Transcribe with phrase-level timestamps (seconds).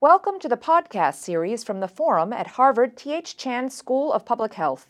[0.00, 3.36] Welcome to the podcast series from the Forum at Harvard T.H.
[3.36, 4.86] Chan School of Public Health.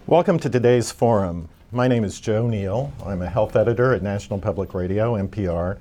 [0.06, 1.50] Welcome to today's forum.
[1.72, 2.94] My name is Joe Neel.
[3.04, 5.76] I'm a health editor at National Public Radio, NPR,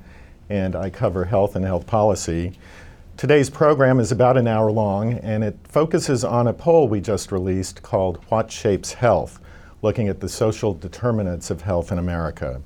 [0.50, 2.58] and I cover health and health policy.
[3.18, 7.32] Today's program is about an hour long and it focuses on a poll we just
[7.32, 9.40] released called What Shapes Health,
[9.82, 12.62] looking at the social determinants of health in America.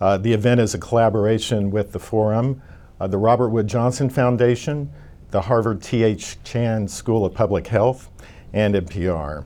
[0.00, 2.60] Uh, the event is a collaboration with the Forum,
[2.98, 4.90] uh, the Robert Wood Johnson Foundation,
[5.30, 6.42] the Harvard T.H.
[6.42, 8.10] Chan School of Public Health,
[8.52, 9.44] and NPR.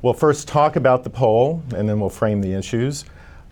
[0.00, 3.04] We'll first talk about the poll and then we'll frame the issues.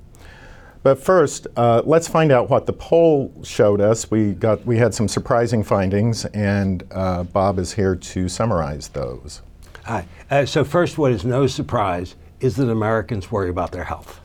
[0.82, 4.10] But first, uh, let's find out what the poll showed us.
[4.10, 9.42] We got we had some surprising findings, and uh, Bob is here to summarize those.
[9.90, 10.06] Hi.
[10.30, 14.20] Uh, so first, what is no surprise is that Americans worry about their health.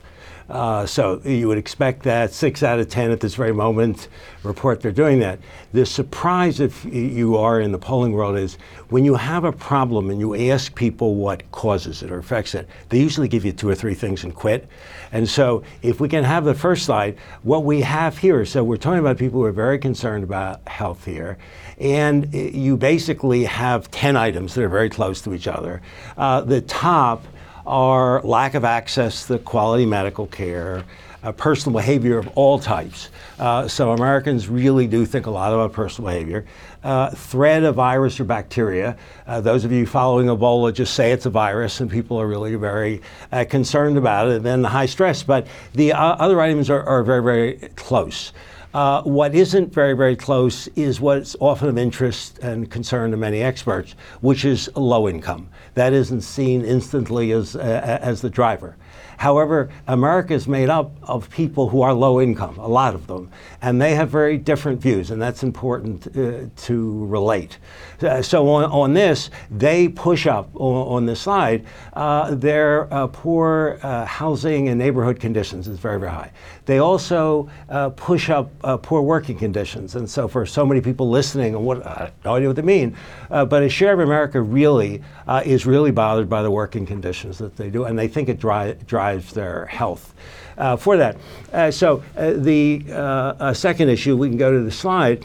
[0.48, 4.08] Uh, so you would expect that six out of 10 at this very moment
[4.44, 5.40] report they're doing that.
[5.72, 8.56] The surprise, if you are in the polling world, is
[8.88, 12.68] when you have a problem and you ask people what causes it or affects it,
[12.90, 14.68] they usually give you two or three things and quit.
[15.10, 18.76] And so if we can have the first slide, what we have here, so we're
[18.76, 21.38] talking about people who are very concerned about health here.
[21.78, 25.82] And you basically have 10 items that are very close to each other.
[26.16, 27.24] Uh, the top
[27.66, 30.84] are lack of access to quality medical care,
[31.22, 33.10] uh, personal behavior of all types.
[33.38, 36.44] Uh, so Americans really do think a lot about personal behavior.
[36.84, 38.96] Uh, threat of virus or bacteria.
[39.26, 42.54] Uh, those of you following Ebola just say it's a virus, and people are really
[42.54, 44.36] very uh, concerned about it.
[44.36, 45.24] And then the high stress.
[45.24, 48.32] But the uh, other items are, are very, very close.
[48.76, 53.40] Uh, what isn't very, very close is what's often of interest and concern to many
[53.40, 55.48] experts, which is low income.
[55.72, 58.76] That isn't seen instantly as, uh, as the driver.
[59.16, 63.30] However, America is made up of people who are low income, a lot of them,
[63.66, 67.58] and they have very different views, and that's important uh, to relate.
[68.00, 73.08] Uh, so on, on this, they push up on, on this slide uh, their uh,
[73.08, 76.30] poor uh, housing and neighborhood conditions is very, very high.
[76.66, 78.50] They also uh, push up
[78.82, 82.34] poor working conditions, and so for so many people listening, and what I have no
[82.36, 82.96] idea what they mean,
[83.28, 85.02] but a share of America really
[85.44, 88.76] is really bothered by the working conditions that they do, and they think it dri-
[88.86, 90.14] drives drives their health.
[90.58, 91.18] Uh, for that.
[91.52, 95.24] Uh, so uh, the second issue, we can go to the slide,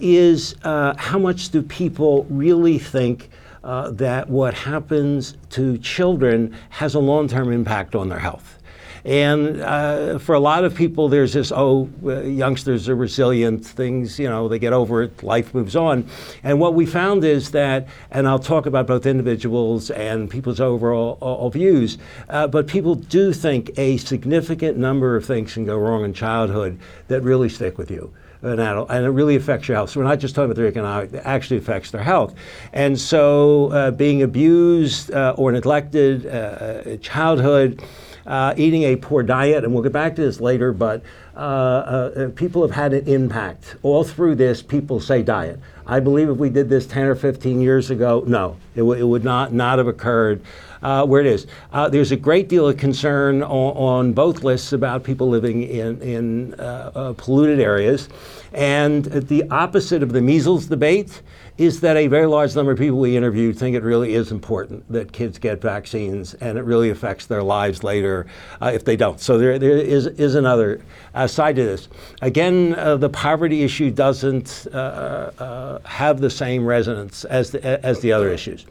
[0.00, 3.28] is how much do people really think
[3.62, 8.57] that what happens to children has a long-term impact on their health?
[9.04, 14.18] And uh, for a lot of people, there's this, oh, uh, youngsters are resilient, things,
[14.18, 16.08] you know, they get over it, life moves on.
[16.42, 21.18] And what we found is that, and I'll talk about both individuals and people's overall
[21.20, 21.98] all views,
[22.28, 26.78] uh, but people do think a significant number of things can go wrong in childhood
[27.08, 28.12] that really stick with you
[28.42, 29.90] an adult, and it really affects your health.
[29.90, 32.34] So we're not just talking about their economic; it actually affects their health.
[32.72, 37.82] And so, uh, being abused uh, or neglected, uh, childhood,
[38.28, 41.02] uh, eating a poor diet, and we'll get back to this later, but
[41.34, 43.76] uh, uh, people have had an impact.
[43.82, 45.58] All through this, people say diet.
[45.86, 49.06] I believe if we did this 10 or 15 years ago, no, it, w- it
[49.06, 50.42] would not, not have occurred
[50.82, 51.46] uh, where it is.
[51.72, 56.00] Uh, there's a great deal of concern on, on both lists about people living in,
[56.02, 58.10] in uh, uh, polluted areas.
[58.52, 61.22] And the opposite of the measles debate
[61.58, 64.90] is that a very large number of people we interviewed think it really is important
[64.90, 68.26] that kids get vaccines and it really affects their lives later
[68.62, 69.20] uh, if they don't.
[69.20, 70.80] So there, there is, is another
[71.14, 71.88] uh, side to this.
[72.22, 78.00] Again, uh, the poverty issue doesn't uh, uh, have the same resonance as the, as
[78.00, 78.64] the other issues.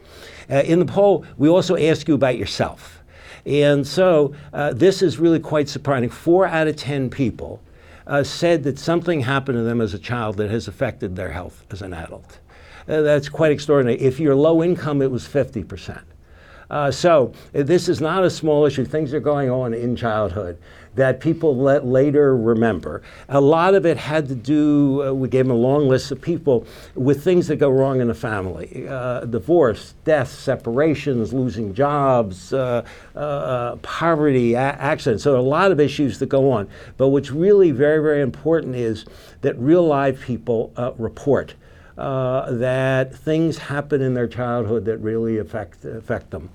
[0.50, 3.02] Uh, in the poll, we also ask you about yourself.
[3.44, 4.34] And so
[4.72, 6.08] this is really quite surprising.
[6.08, 7.60] Four out of 10 people
[8.22, 11.82] said that something happened to them as a child that has affected their health as
[11.82, 12.38] an adult.
[12.88, 14.00] Uh, that's quite extraordinary.
[14.00, 16.02] If you're low income, it was 50%.
[16.70, 18.84] Uh, so uh, this is not a small issue.
[18.84, 20.58] Things are going on in childhood
[20.98, 23.02] that people later remember.
[23.28, 26.20] A lot of it had to do, uh, we gave them a long list of
[26.20, 26.66] people,
[26.96, 28.86] with things that go wrong in a family.
[28.88, 32.82] Uh, divorce, death, separations, losing jobs, uh,
[33.82, 35.22] poverty, a- accidents.
[35.22, 36.68] So a lot of issues that go on.
[36.96, 39.04] But what's really very, very important is
[39.42, 41.54] that real live people report
[41.98, 46.48] uh, that things happen in their childhood that really affect affect them.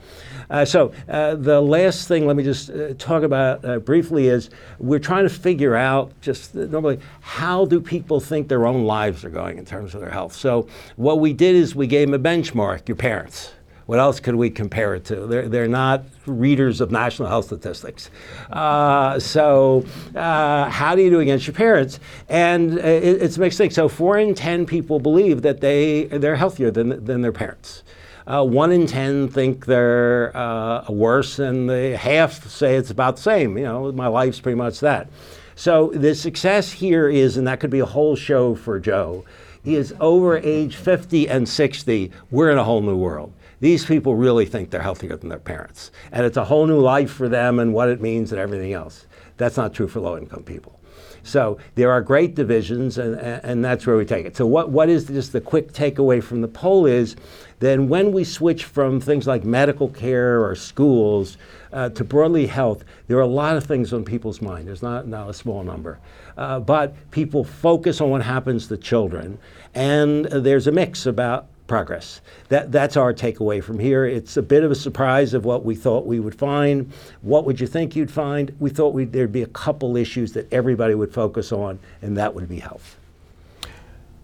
[0.50, 4.50] Uh, so uh, the last thing, let me just uh, talk about uh, briefly, is
[4.80, 9.30] we're trying to figure out just normally how do people think their own lives are
[9.30, 10.34] going in terms of their health.
[10.34, 13.52] So what we did is we gave them a benchmark, your parents.
[13.94, 15.28] What else could we compare it to?
[15.28, 18.10] They're, they're not readers of national health statistics.
[18.52, 19.86] Uh, so,
[20.16, 22.00] uh, how do you do against your parents?
[22.28, 23.70] And it, it's a mixed thing.
[23.70, 27.84] So, four in 10 people believe that they, they're healthier than, than their parents.
[28.26, 33.22] Uh, one in 10 think they're uh, worse, and the half say it's about the
[33.22, 33.60] same.
[33.60, 35.08] You know, my life's pretty much that.
[35.54, 39.24] So, the success here is, and that could be a whole show for Joe,
[39.64, 43.32] is over age 50 and 60, we're in a whole new world
[43.64, 45.90] these people really think they're healthier than their parents.
[46.12, 49.08] And it's a whole new life for them and what it means and everything else.
[49.38, 50.82] That's not true for low income people.
[51.24, 54.36] So there are great divisions, and, and that's where we take it.
[54.36, 57.16] So, what, what is just the quick takeaway from the poll is
[57.60, 61.38] then when we switch from things like medical care or schools
[61.72, 64.68] uh, to broadly health, there are a lot of things on people's mind.
[64.68, 66.02] There's not, not a small number.
[66.36, 69.40] Uh, but people focus on what happens to children,
[69.74, 72.22] and there's a mix about progress.
[72.50, 74.06] That, that's our takeaway from here.
[74.06, 76.92] It's a bit of a surprise of what we thought we would find.
[77.22, 78.56] What would you think you'd find?
[78.60, 82.50] We thought there'd be a couple issues that everybody would focus on, and that would
[82.50, 82.98] be health.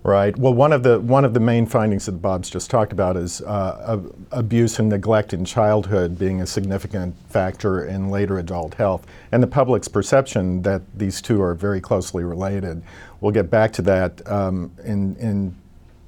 [0.01, 0.35] Right.
[0.37, 3.41] Well, one of the one of the main findings that Bob's just talked about is
[3.41, 4.01] uh,
[4.31, 9.47] abuse and neglect in childhood being a significant factor in later adult health, and the
[9.47, 12.81] public's perception that these two are very closely related.
[13.19, 15.53] We'll get back to that um, in in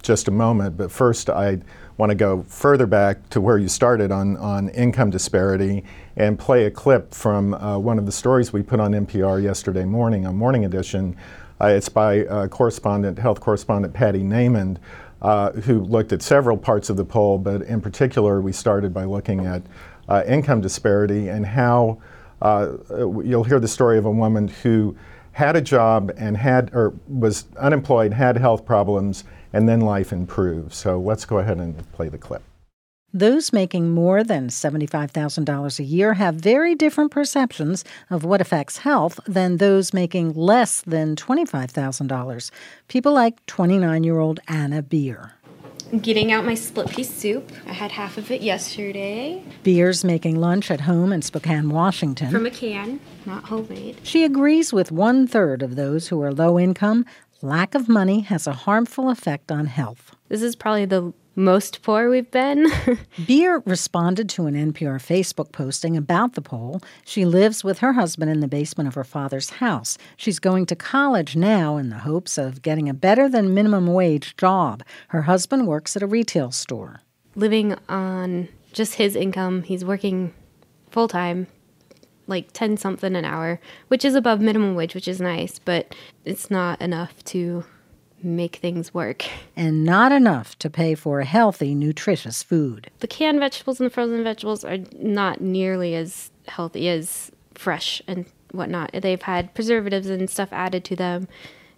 [0.01, 1.59] just a moment, but first I
[1.97, 5.83] want to go further back to where you started on, on income disparity
[6.15, 9.85] and play a clip from uh, one of the stories we put on NPR yesterday
[9.85, 11.15] morning on Morning Edition.
[11.59, 14.79] Uh, it's by uh, correspondent, health correspondent Patti Neighmond,
[15.21, 19.03] uh, who looked at several parts of the poll, but in particular, we started by
[19.03, 19.61] looking at
[20.09, 22.01] uh, income disparity and how
[22.41, 22.77] uh,
[23.23, 24.95] you'll hear the story of a woman who
[25.33, 30.77] had a job and had, or was unemployed, had health problems, and then life improves.
[30.77, 32.43] So let's go ahead and play the clip.
[33.13, 39.19] Those making more than $75,000 a year have very different perceptions of what affects health
[39.27, 42.51] than those making less than $25,000.
[42.87, 45.33] People like 29 year old Anna Beer.
[46.01, 47.51] Getting out my split pea soup.
[47.67, 49.43] I had half of it yesterday.
[49.63, 52.31] Beer's making lunch at home in Spokane, Washington.
[52.31, 53.97] From a can, not homemade.
[54.03, 57.05] She agrees with one third of those who are low income
[57.43, 60.15] lack of money has a harmful effect on health.
[60.29, 62.67] This is probably the most poor we've been.
[63.25, 66.81] Beer responded to an NPR Facebook posting about the poll.
[67.05, 69.97] She lives with her husband in the basement of her father's house.
[70.17, 74.35] She's going to college now in the hopes of getting a better than minimum wage
[74.37, 74.83] job.
[75.09, 77.01] Her husband works at a retail store.
[77.35, 80.33] Living on just his income, he's working
[80.89, 81.47] full time
[82.31, 83.59] like 10 something an hour,
[83.89, 85.93] which is above minimum wage, which is nice, but
[86.25, 87.63] it's not enough to
[88.23, 89.25] make things work.
[89.55, 92.89] And not enough to pay for healthy, nutritious food.
[92.99, 98.25] The canned vegetables and the frozen vegetables are not nearly as healthy as fresh and
[98.53, 98.91] whatnot.
[98.93, 101.27] They've had preservatives and stuff added to them,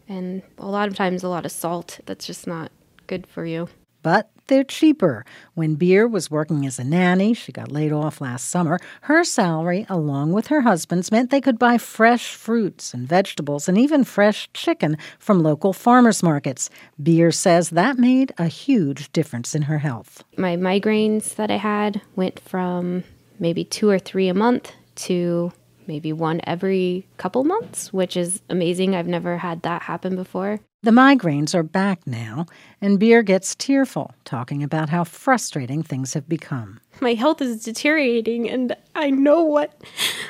[0.08, 2.72] and a lot of times a lot of salt that's just not
[3.08, 3.68] good for you.
[4.02, 5.26] but they're cheaper.
[5.54, 9.86] When Beer was working as a nanny, she got laid off last summer, her salary,
[9.90, 14.50] along with her husband's, meant they could buy fresh fruits and vegetables and even fresh
[14.54, 16.70] chicken from local farmers markets.
[17.02, 20.24] Beer says that made a huge difference in her health.
[20.38, 23.04] My migraines that I had went from
[23.40, 25.52] maybe two or three a month to
[25.88, 28.96] maybe one every couple months, which is amazing.
[28.96, 30.60] I've never had that happen before.
[30.84, 32.46] The migraines are back now,
[32.82, 36.82] and Beer gets tearful, talking about how frustrating things have become.
[37.00, 39.82] My health is deteriorating, and I know what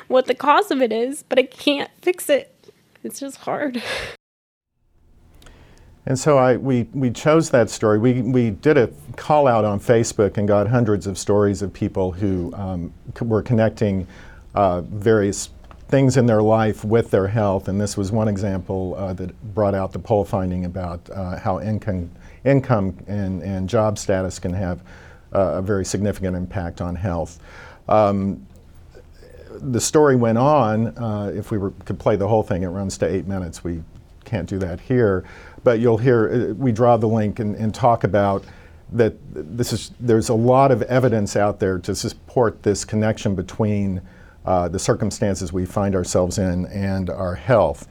[0.09, 2.71] what the cause of it is, but I can't fix it.
[3.03, 3.81] It's just hard.
[6.05, 7.97] And so I, we, we chose that story.
[7.97, 12.11] We, we did a call out on Facebook and got hundreds of stories of people
[12.11, 14.05] who um, were connecting
[14.53, 15.49] uh, various
[15.93, 17.67] things in their life with their health.
[17.67, 21.61] And this was one example uh, that brought out the poll finding about uh, how
[21.61, 22.09] income,
[22.43, 24.81] income and, and job status can have
[25.35, 27.39] uh, a very significant impact on health.
[27.87, 28.43] Um,
[29.51, 30.97] the story went on.
[30.97, 33.63] Uh, if we were, could play the whole thing, it runs to eight minutes.
[33.63, 33.83] We
[34.25, 35.23] can't do that here.
[35.63, 38.43] But you'll hear, uh, we draw the link and, and talk about
[38.93, 44.01] that this is, there's a lot of evidence out there to support this connection between
[44.45, 47.87] uh, the circumstances we find ourselves in and our health.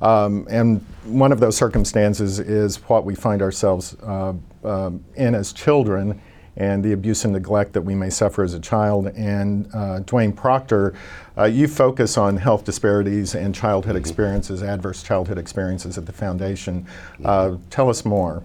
[0.00, 5.52] Um, and one of those circumstances is what we find ourselves uh, um, in as
[5.52, 6.20] children
[6.56, 9.06] and the abuse and neglect that we may suffer as a child.
[9.08, 10.94] And uh, Dwayne Proctor,
[11.38, 14.00] uh, you focus on health disparities and childhood mm-hmm.
[14.00, 16.86] experiences, adverse childhood experiences at the foundation.
[17.24, 18.42] Uh, tell us more.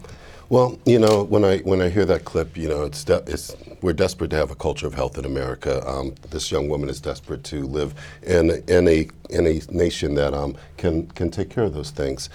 [0.49, 3.55] Well, you know, when I when I hear that clip, you know, it's, de- it's
[3.81, 5.85] we're desperate to have a culture of health in America.
[5.85, 10.33] Um, this young woman is desperate to live in in a in a nation that
[10.33, 12.29] um, can can take care of those things.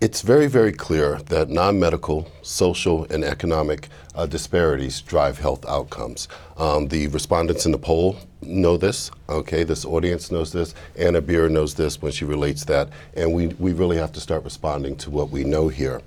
[0.00, 6.28] It's very, very clear that non medical, social, and economic uh, disparities drive health outcomes.
[6.58, 9.64] Um, the respondents in the poll know this, okay?
[9.64, 10.74] This audience knows this.
[10.96, 12.90] Anna Beer knows this when she relates that.
[13.14, 16.02] And we, we really have to start responding to what we know here.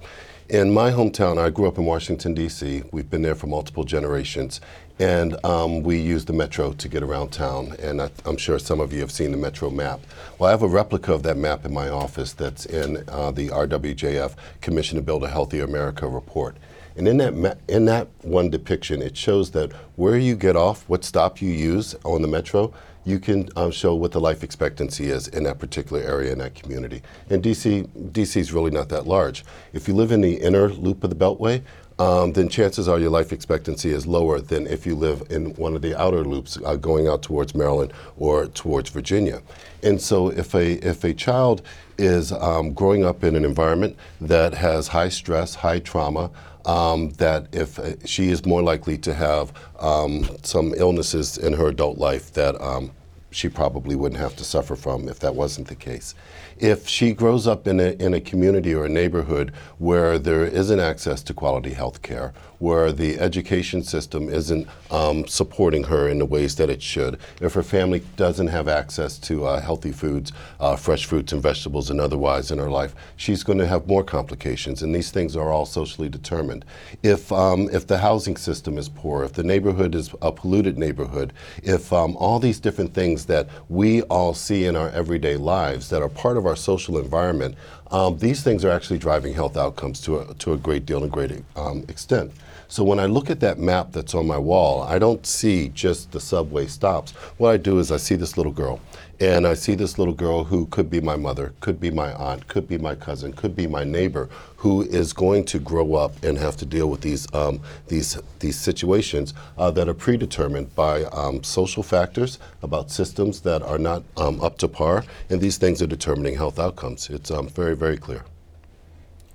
[0.49, 2.81] In my hometown, I grew up in Washington, D.C.
[2.91, 4.59] We've been there for multiple generations.
[4.97, 7.75] And um, we use the metro to get around town.
[7.77, 9.99] And I, am sure some of you have seen the metro map.
[10.39, 13.49] Well, I have a replica of that map in my office that's in uh, the
[13.49, 16.57] RWJF Commission to Build a Healthier America report.
[16.97, 20.83] And in that, ma- in that one depiction, it shows that where you get off,
[20.89, 22.73] what stop you use on the metro,
[23.09, 26.55] you can um, show what the life expectancy is in that particular area in that
[26.55, 27.01] community.
[27.29, 29.43] And DC, DC is really not that large.
[29.73, 31.63] If you live in the inner loop of the Beltway,
[31.99, 35.75] um, then chances are your life expectancy is lower than if you live in one
[35.75, 39.41] of the outer loops uh, going out towards Maryland or towards Virginia.
[39.83, 41.61] And so if a, if a child
[41.97, 46.31] is um, growing up in an environment that has high stress, high trauma,
[46.65, 51.67] um, that if uh, she is more likely to have um, some illnesses in her
[51.67, 52.91] adult life that um,
[53.31, 56.15] she probably wouldn't have to suffer from if that wasn't the case.
[56.57, 60.79] If she grows up in a, in a community or a neighborhood where there isn't
[60.79, 66.25] access to quality health care, where the education system isn't um, supporting her in the
[66.25, 70.75] ways that it should, if her family doesn't have access to uh, healthy foods, uh,
[70.75, 74.83] fresh fruits and vegetables, and otherwise in her life, she's going to have more complications.
[74.83, 76.65] And these things are all socially determined.
[77.01, 81.33] If, um, if the housing system is poor, if the neighborhood is a polluted neighborhood,
[81.63, 86.01] if um, all these different things that we all see in our everyday lives that
[86.01, 87.55] are part of our social environment,
[87.91, 91.07] um, these things are actually driving health outcomes to a, to a great deal and
[91.07, 92.31] a great um, extent.
[92.71, 96.11] So when I look at that map that's on my wall, I don't see just
[96.11, 97.13] the subway stops.
[97.39, 98.79] What I do is I see this little girl,
[99.19, 102.47] and I see this little girl who could be my mother, could be my aunt,
[102.47, 106.37] could be my cousin, could be my neighbor, who is going to grow up and
[106.37, 111.43] have to deal with these um, these these situations uh, that are predetermined by um,
[111.43, 115.87] social factors, about systems that are not um, up to par, and these things are
[115.87, 117.09] determining health outcomes.
[117.09, 118.25] It's um, very very clear.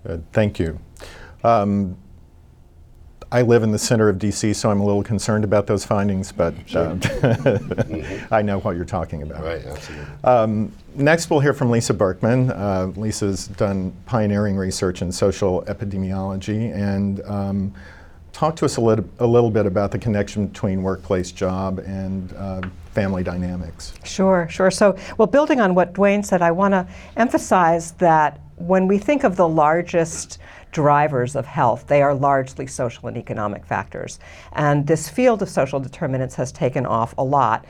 [0.08, 0.78] Uh, thank you.
[1.42, 1.96] Um,
[3.32, 6.32] I live in the center of DC, so I'm a little concerned about those findings,
[6.32, 6.96] but uh,
[8.30, 9.42] I know what you're talking about.
[9.42, 10.06] Right, absolutely.
[10.24, 12.50] Um, next, we'll hear from Lisa Berkman.
[12.50, 17.74] Uh, Lisa's done pioneering research in social epidemiology and um,
[18.32, 22.32] talk to us a little, a little bit about the connection between workplace job and
[22.34, 22.60] uh,
[22.92, 23.94] family dynamics.
[24.04, 24.70] Sure, sure.
[24.70, 29.24] So, well, building on what Dwayne said, I want to emphasize that when we think
[29.24, 30.38] of the largest
[30.74, 31.86] drivers of health.
[31.86, 34.18] They are largely social and economic factors.
[34.52, 37.64] And this field of social determinants has taken off a lot.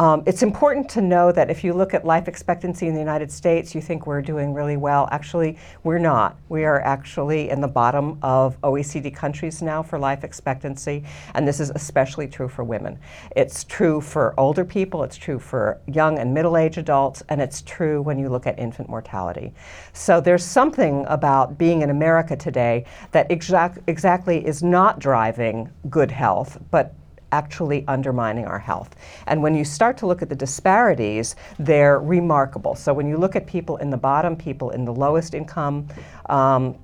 [0.00, 3.30] Um, it's important to know that if you look at life expectancy in the United
[3.30, 5.06] States, you think we're doing really well.
[5.12, 6.38] Actually, we're not.
[6.48, 11.04] We are actually in the bottom of OECD countries now for life expectancy,
[11.34, 12.98] and this is especially true for women.
[13.36, 17.60] It's true for older people, it's true for young and middle aged adults, and it's
[17.60, 19.52] true when you look at infant mortality.
[19.92, 26.10] So there's something about being in America today that exact, exactly is not driving good
[26.10, 26.94] health, but
[27.32, 28.96] actually undermining our health.
[29.26, 32.74] And when you start to look at the disparities, they're remarkable.
[32.74, 35.88] So when you look at people in the bottom, people in the lowest income,
[36.28, 36.76] um,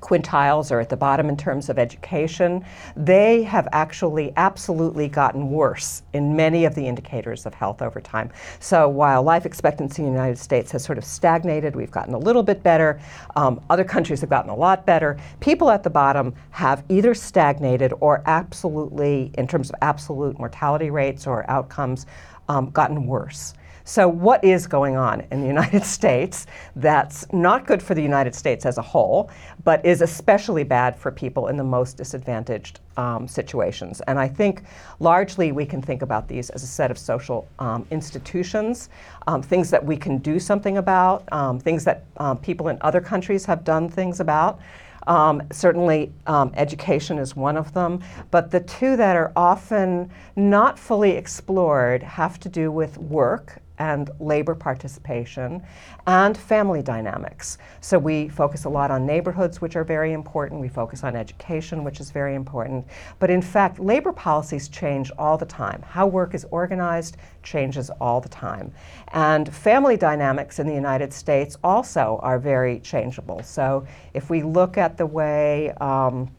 [0.00, 2.64] quintiles are at the bottom in terms of education,
[2.96, 8.30] they have actually absolutely gotten worse in many of the indicators of health over time.
[8.60, 12.18] So while life expectancy in the United States has sort of stagnated, we've gotten a
[12.18, 13.00] little bit better,
[13.36, 17.92] um, other countries have gotten a lot better, people at the bottom have either stagnated
[18.00, 22.06] or absolutely, in terms of absolute mortality rates or outcomes,
[22.48, 23.54] um, gotten worse.
[23.88, 28.34] So, what is going on in the United States that's not good for the United
[28.34, 29.30] States as a whole,
[29.64, 34.02] but is especially bad for people in the most disadvantaged um, situations?
[34.02, 34.64] And I think
[35.00, 38.90] largely we can think about these as a set of social um, institutions,
[39.26, 43.00] um, things that we can do something about, um, things that um, people in other
[43.00, 44.60] countries have done things about.
[45.06, 50.78] Um, certainly, um, education is one of them, but the two that are often not
[50.78, 55.62] fully explored have to do with work and labor participation
[56.06, 57.58] and family dynamics.
[57.80, 60.60] So we focus a lot on neighborhoods, which are very important.
[60.60, 62.86] We focus on education, which is very important.
[63.18, 65.82] But in fact, labor policies change all the time.
[65.82, 68.72] How work is organized changes all the time.
[69.08, 73.42] And family dynamics in the United States also are very changeable.
[73.42, 76.30] So if we look at the way um,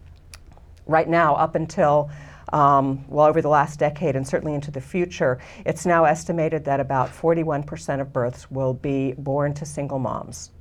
[0.88, 2.10] right now, up until
[2.54, 6.80] um, well over the last decade and certainly into the future, it's now estimated that
[6.80, 10.52] about 41% of births will be born to single moms.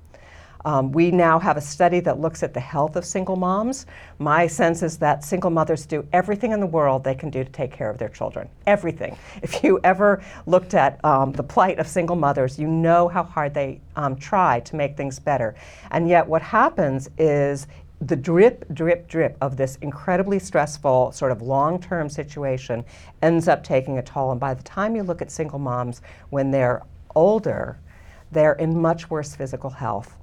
[0.64, 3.86] Um, we now have a study that looks at the health of single moms.
[4.18, 7.50] My sense is that single mothers do everything in the world they can do to
[7.50, 8.48] take care of their children.
[8.66, 9.16] Everything.
[9.42, 13.54] If you ever looked at um, the plight of single mothers, you know how hard
[13.54, 15.54] they um, try to make things better.
[15.90, 17.66] And yet, what happens is
[18.00, 22.84] the drip, drip, drip of this incredibly stressful, sort of long term situation
[23.22, 24.30] ends up taking a toll.
[24.30, 26.00] And by the time you look at single moms
[26.30, 26.82] when they're
[27.14, 27.78] older,
[28.30, 30.16] they're in much worse physical health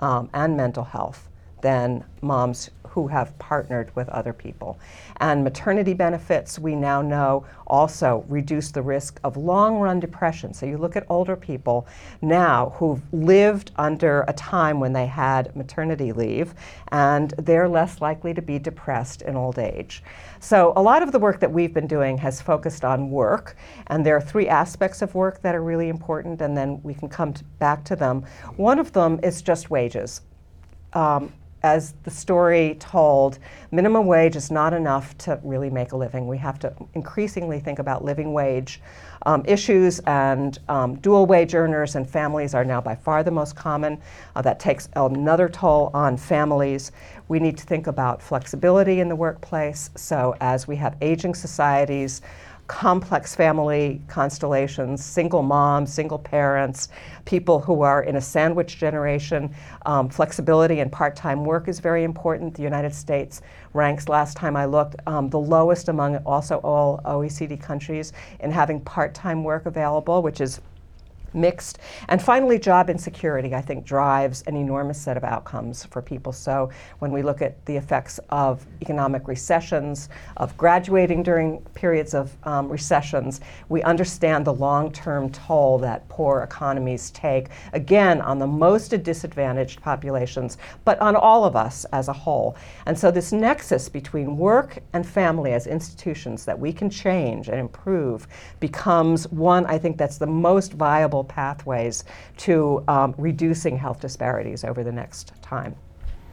[0.00, 1.28] um, and mental health
[1.62, 4.78] than moms who have partnered with other people.
[5.16, 10.52] And maternity benefits, we now know, also reduce the risk of long run depression.
[10.52, 11.86] So you look at older people
[12.20, 16.54] now who've lived under a time when they had maternity leave,
[16.88, 20.02] and they're less likely to be depressed in old age.
[20.40, 24.04] So a lot of the work that we've been doing has focused on work, and
[24.04, 27.32] there are three aspects of work that are really important, and then we can come
[27.32, 28.26] to back to them.
[28.56, 30.20] One of them is just wages.
[30.92, 33.38] Um, as the story told,
[33.70, 36.26] minimum wage is not enough to really make a living.
[36.26, 38.80] We have to increasingly think about living wage
[39.26, 43.54] um, issues, and um, dual wage earners and families are now by far the most
[43.54, 44.00] common.
[44.34, 46.92] Uh, that takes another toll on families.
[47.28, 49.90] We need to think about flexibility in the workplace.
[49.94, 52.22] So, as we have aging societies,
[52.66, 56.88] complex family constellations, single moms, single parents,
[57.24, 59.54] people who are in a sandwich generation.
[59.84, 62.54] Um, flexibility and part time work is very important.
[62.54, 63.42] The United States
[63.74, 68.80] ranks, last time I looked, um, the lowest among also all OECD countries in having
[68.80, 70.60] part time work available, which is
[71.34, 71.78] mixed.
[72.08, 76.32] And finally, job insecurity, I think, drives an enormous set of outcomes for people.
[76.32, 82.36] So when we look at the effects of economic recessions, of graduating during periods of
[82.44, 88.46] um, recessions, we understand the long term toll that poor economies take, again, on the
[88.46, 92.56] most disadvantaged populations, but on all of us as a whole.
[92.86, 97.58] And so this nexus between work and family as institutions that we can change and
[97.58, 98.26] improve
[98.60, 102.04] becomes one, I think, that's the most viable pathways
[102.38, 105.74] to um, reducing health disparities over the next time.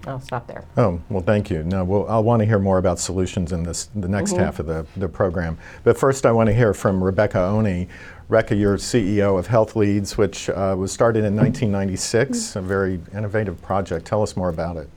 [0.07, 0.63] I'll stop there.
[0.77, 1.63] Oh, well, thank you.
[1.63, 4.43] No, well, I'll want to hear more about solutions in this the next mm-hmm.
[4.43, 5.57] half of the, the program.
[5.83, 7.87] But first, I want to hear from Rebecca Onie.
[8.29, 12.59] Rebecca, you're CEO of Health Leads, which uh, was started in 1996, mm-hmm.
[12.59, 14.05] a very innovative project.
[14.05, 14.89] Tell us more about it.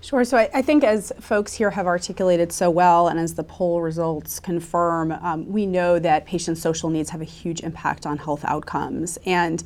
[0.00, 0.24] Sure.
[0.24, 3.80] So I, I, think as folks here have articulated so well, and as the poll
[3.80, 8.44] results confirm, um, we know that patients' social needs have a huge impact on health
[8.44, 9.18] outcomes.
[9.26, 9.64] And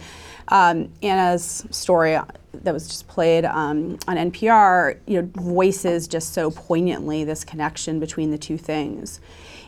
[0.48, 2.18] um, Anna's story
[2.52, 8.00] that was just played um, on NPR, you know, voices just so poignantly this connection
[8.00, 9.20] between the two things.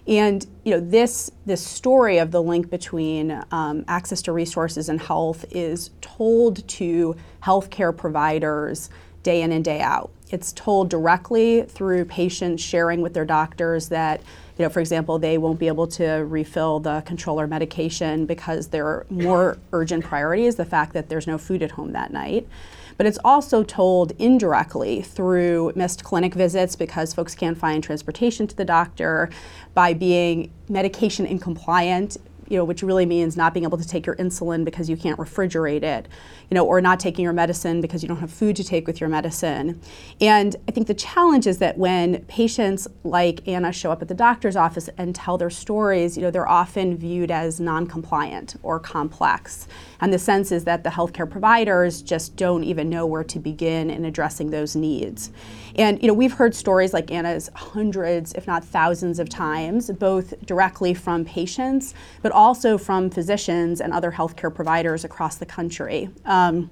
[0.06, 5.00] And you know, this this story of the link between um, access to resources and
[5.00, 8.90] health is told to healthcare providers
[9.22, 10.10] day in and day out.
[10.32, 14.20] It's told directly through patients sharing with their doctors that,
[14.58, 19.06] you know, for example, they won't be able to refill the controller medication because their
[19.10, 22.48] more urgent priority is the fact that there's no food at home that night.
[22.96, 28.56] But it's also told indirectly through missed clinic visits because folks can't find transportation to
[28.56, 29.30] the doctor,
[29.74, 32.18] by being medication incompliant
[32.52, 35.18] you know, which really means not being able to take your insulin because you can't
[35.18, 36.06] refrigerate it,
[36.50, 39.00] you know, or not taking your medicine because you don't have food to take with
[39.00, 39.80] your medicine.
[40.20, 44.14] And I think the challenge is that when patients like Anna show up at the
[44.14, 49.66] doctor's office and tell their stories, you know, they're often viewed as non-compliant or complex.
[50.02, 53.88] And the sense is that the healthcare providers just don't even know where to begin
[53.88, 55.30] in addressing those needs.
[55.76, 60.38] And you know, we've heard stories like Anna's hundreds, if not thousands of times, both
[60.44, 62.41] directly from patients, but also
[62.76, 66.10] from physicians and other healthcare providers across the country.
[66.24, 66.70] Um,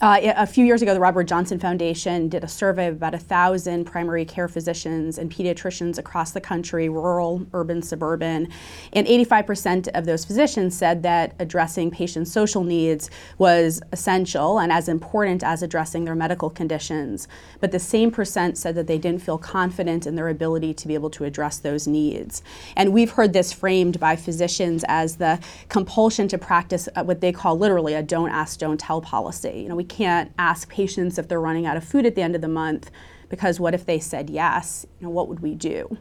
[0.00, 3.18] uh, a few years ago, the Robert Johnson Foundation did a survey of about a
[3.18, 8.48] thousand primary care physicians and pediatricians across the country, rural, urban, suburban,
[8.94, 14.88] and 85% of those physicians said that addressing patients' social needs was essential and as
[14.88, 17.28] important as addressing their medical conditions.
[17.60, 20.94] But the same percent said that they didn't feel confident in their ability to be
[20.94, 22.42] able to address those needs.
[22.74, 27.58] And we've heard this framed by physicians as the compulsion to practice what they call
[27.58, 29.60] literally a don't ask, don't tell policy.
[29.60, 32.34] You know, we can't ask patients if they're running out of food at the end
[32.34, 32.90] of the month
[33.28, 34.86] because what if they said yes?
[35.00, 35.98] You know, what would we do?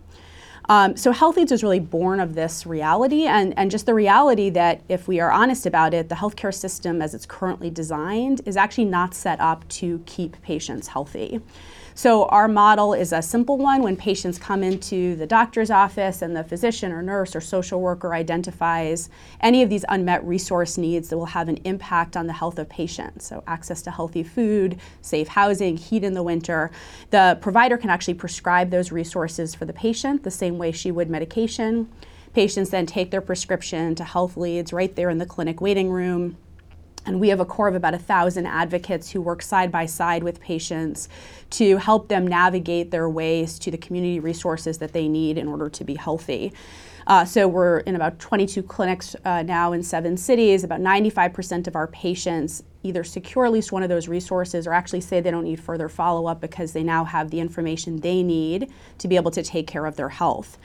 [0.69, 4.51] Um, so Health Leads is really born of this reality and, and just the reality
[4.51, 8.55] that if we are honest about it, the healthcare system as it's currently designed is
[8.55, 11.41] actually not set up to keep patients healthy.
[11.99, 13.83] So our model is a simple one.
[13.83, 18.13] When patients come into the doctor's office and the physician or nurse or social worker
[18.13, 19.09] identifies
[19.41, 22.69] any of these unmet resource needs that will have an impact on the health of
[22.69, 26.71] patients, so access to healthy food, safe housing, heat in the winter,
[27.09, 31.09] the provider can actually prescribe those resources for the patient the same way she would
[31.09, 31.91] medication.
[32.33, 36.37] Patients then take their prescription to health leads right there in the clinic waiting room
[37.05, 40.23] and we have a corps of about a thousand advocates who work side by side
[40.23, 41.09] with patients
[41.51, 45.69] to help them navigate their ways to the community resources that they need in order
[45.69, 46.53] to be healthy.
[47.09, 50.63] Uh, so we're in about 22 clinics uh, now in seven cities.
[50.63, 55.01] About 95% of our patients either secure at least one of those resources or actually
[55.01, 58.71] say they don't need further follow up because they now have the information they need
[58.97, 60.57] to be able to take care of their health.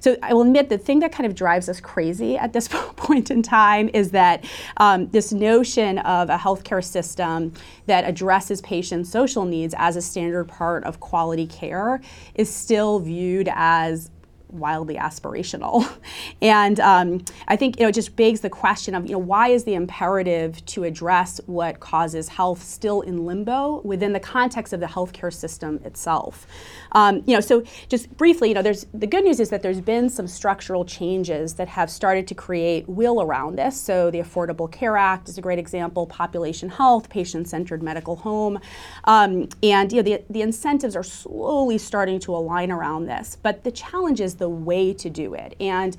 [0.00, 3.30] So I will admit the thing that kind of drives us crazy at this point
[3.30, 4.44] in time is that
[4.78, 7.52] um, this notion of a healthcare system
[7.86, 12.00] that addresses patients' social needs as a standard part of quality care
[12.34, 14.10] is still viewed as
[14.52, 15.90] wildly aspirational.
[16.42, 19.48] and um, I think you know, it just begs the question of you know, why
[19.48, 24.80] is the imperative to address what causes health still in limbo within the context of
[24.80, 26.46] the healthcare system itself?
[26.92, 29.80] Um, you know, so just briefly, you know, there's the good news is that there's
[29.80, 33.80] been some structural changes that have started to create will around this.
[33.80, 38.60] So the Affordable Care Act is a great example, population health, patient-centered medical home,
[39.04, 43.36] um, and you know, the, the incentives are slowly starting to align around this.
[43.42, 45.54] But the challenge is the way to do it.
[45.60, 45.96] And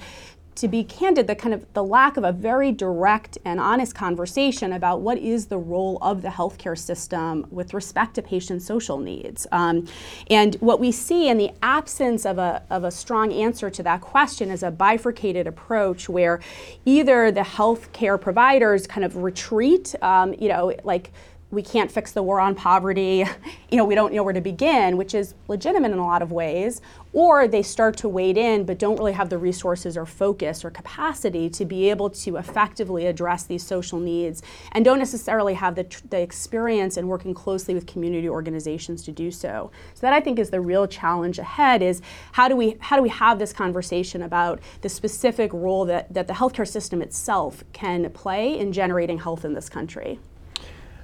[0.56, 4.74] to be candid, the kind of the lack of a very direct and honest conversation
[4.74, 9.48] about what is the role of the healthcare system with respect to patient social needs.
[9.52, 9.88] Um,
[10.30, 14.02] and what we see in the absence of a, of a strong answer to that
[14.02, 16.42] question is a bifurcated approach where
[16.86, 21.14] either the healthcare providers kind of retreat, um, you know, like
[21.54, 23.26] we can't fix the war on poverty,
[23.70, 26.32] you know, we don't know where to begin, which is legitimate in a lot of
[26.32, 26.82] ways,
[27.14, 30.72] or they start to wade in but don't really have the resources or focus or
[30.72, 35.86] capacity to be able to effectively address these social needs and don't necessarily have the,
[36.10, 39.72] the experience in working closely with community organizations to do so.
[39.94, 43.04] So that I think is the real challenge ahead is how do we how do
[43.04, 48.10] we have this conversation about the specific role that, that the healthcare system itself can
[48.12, 50.20] play in generating health in this country.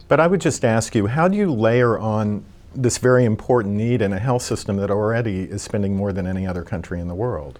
[0.09, 2.43] But I would just ask you, how do you layer on
[2.75, 6.45] this very important need in a health system that already is spending more than any
[6.45, 7.59] other country in the world?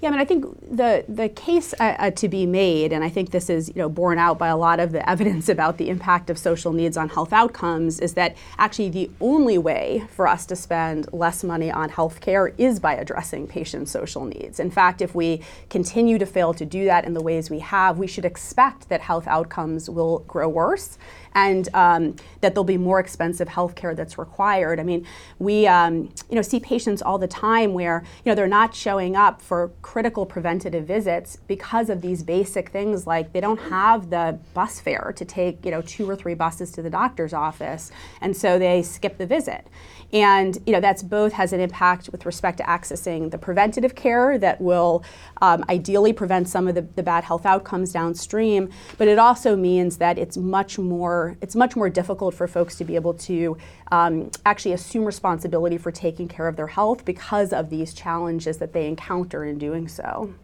[0.00, 3.08] Yeah, I mean, I think the the case uh, uh, to be made, and I
[3.08, 5.90] think this is you know borne out by a lot of the evidence about the
[5.90, 10.44] impact of social needs on health outcomes, is that actually the only way for us
[10.46, 14.58] to spend less money on health care is by addressing patients' social needs.
[14.58, 17.96] In fact, if we continue to fail to do that in the ways we have,
[17.96, 20.98] we should expect that health outcomes will grow worse
[21.34, 24.78] and um, that there'll be more expensive health care that's required.
[24.80, 25.06] I mean,
[25.38, 29.16] we um, you know see patients all the time where you know they're not showing
[29.16, 34.38] up for critical preventative visits because of these basic things like they don't have the
[34.54, 37.90] bus fare to take you know two or three buses to the doctor's office,
[38.20, 39.66] and so they skip the visit.
[40.12, 44.38] And you know that's both has an impact with respect to accessing the preventative care
[44.38, 45.04] that will
[45.40, 49.96] um, ideally prevent some of the, the bad health outcomes downstream, but it also means
[49.98, 53.56] that it's much more it's much more difficult for folks to be able to
[53.90, 58.72] um, actually assume responsibility for taking care of their health because of these challenges that
[58.72, 60.34] they encounter in doing so.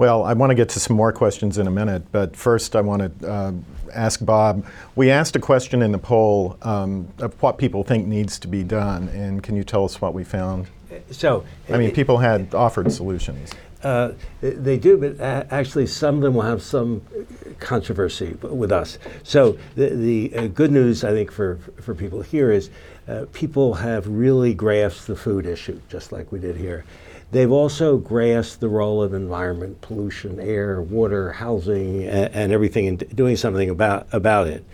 [0.00, 2.80] Well, I want to get to some more questions in a minute, but first I
[2.80, 3.52] want to uh,
[3.92, 4.64] ask Bob.
[4.96, 8.64] We asked a question in the poll um, of what people think needs to be
[8.64, 10.68] done, and can you tell us what we found?
[11.10, 13.52] So, I mean, people had offered solutions.
[13.82, 15.20] Uh, they do, but
[15.52, 17.02] actually, some of them will have some
[17.58, 18.98] controversy with us.
[19.22, 22.70] So, the, the uh, good news, I think, for, for people here is
[23.06, 26.86] uh, people have really grasped the food issue, just like we did here.
[27.32, 33.16] They've also grasped the role of environment, pollution, air, water, housing, and, and everything, and
[33.16, 34.64] doing something about, about it.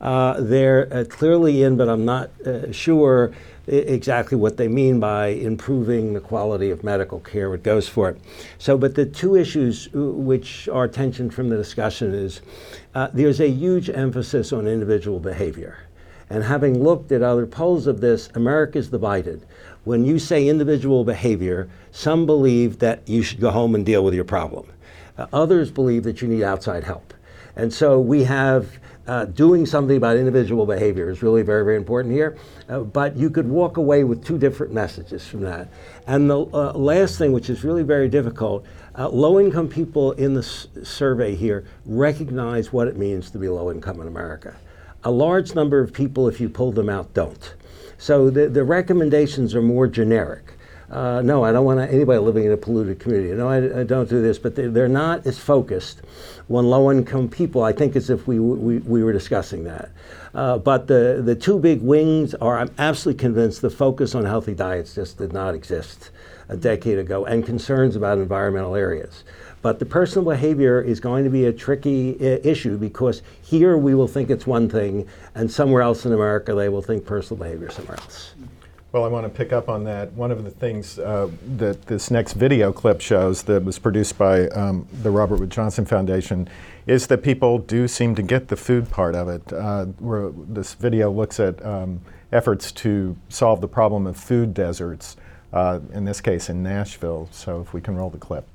[0.00, 3.32] Uh, they're uh, clearly in, but I'm not uh, sure
[3.66, 7.48] exactly what they mean by improving the quality of medical care.
[7.48, 8.20] What goes for it.
[8.58, 12.42] So, but the two issues uh, which are tension from the discussion is
[12.94, 15.78] uh, there's a huge emphasis on individual behavior.
[16.28, 19.46] And having looked at other polls of this, America is divided.
[19.84, 24.14] When you say individual behavior, some believe that you should go home and deal with
[24.14, 24.66] your problem.
[25.16, 27.14] Uh, others believe that you need outside help.
[27.54, 32.14] And so we have uh, doing something about individual behavior is really very, very important
[32.14, 32.38] here.
[32.68, 35.68] Uh, but you could walk away with two different messages from that.
[36.06, 38.64] And the uh, last thing, which is really very difficult,
[38.96, 43.48] uh, low income people in the s- survey here recognize what it means to be
[43.48, 44.56] low income in America.
[45.04, 47.54] A large number of people, if you pull them out, don't.
[48.04, 50.58] So the, the recommendations are more generic.
[50.90, 53.32] Uh, no, I don't want anybody living in a polluted community.
[53.32, 54.38] No, I, I don't do this.
[54.38, 56.02] But they, are not as focused
[56.50, 59.88] on low income people, I think, as if we, we, we were discussing that.
[60.34, 64.54] Uh, but the, the two big wings are I'm absolutely convinced the focus on healthy
[64.54, 66.10] diets just did not exist
[66.50, 69.24] a decade ago, and concerns about environmental areas.
[69.64, 73.94] But the personal behavior is going to be a tricky I- issue because here we
[73.94, 77.70] will think it's one thing, and somewhere else in America they will think personal behavior
[77.70, 78.34] somewhere else.
[78.92, 80.12] Well, I want to pick up on that.
[80.12, 84.48] One of the things uh, that this next video clip shows that was produced by
[84.48, 86.46] um, the Robert Wood Johnson Foundation
[86.86, 89.50] is that people do seem to get the food part of it.
[89.50, 95.16] Uh, where this video looks at um, efforts to solve the problem of food deserts,
[95.54, 97.30] uh, in this case in Nashville.
[97.32, 98.46] So if we can roll the clip.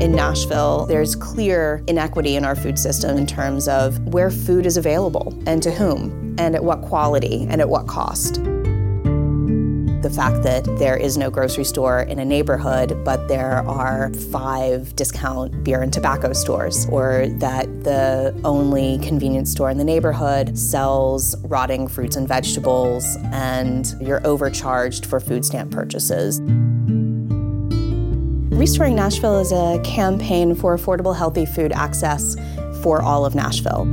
[0.00, 4.76] In Nashville, there's clear inequity in our food system in terms of where food is
[4.76, 8.40] available and to whom, and at what quality and at what cost.
[10.02, 14.96] The fact that there is no grocery store in a neighborhood, but there are five
[14.96, 21.36] discount beer and tobacco stores, or that the only convenience store in the neighborhood sells
[21.44, 26.40] rotting fruits and vegetables, and you're overcharged for food stamp purchases.
[28.56, 32.36] Restoring Nashville is a campaign for affordable, healthy food access
[32.82, 33.84] for all of Nashville.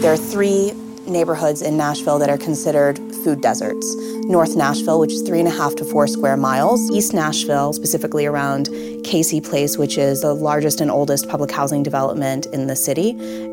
[0.00, 0.72] There are three
[1.06, 3.94] neighborhoods in Nashville that are considered food deserts.
[4.24, 6.90] North Nashville, which is three and a half to four square miles.
[6.90, 8.70] East Nashville, specifically around
[9.04, 13.10] Cayce Place, which is the largest and oldest public housing development in the city.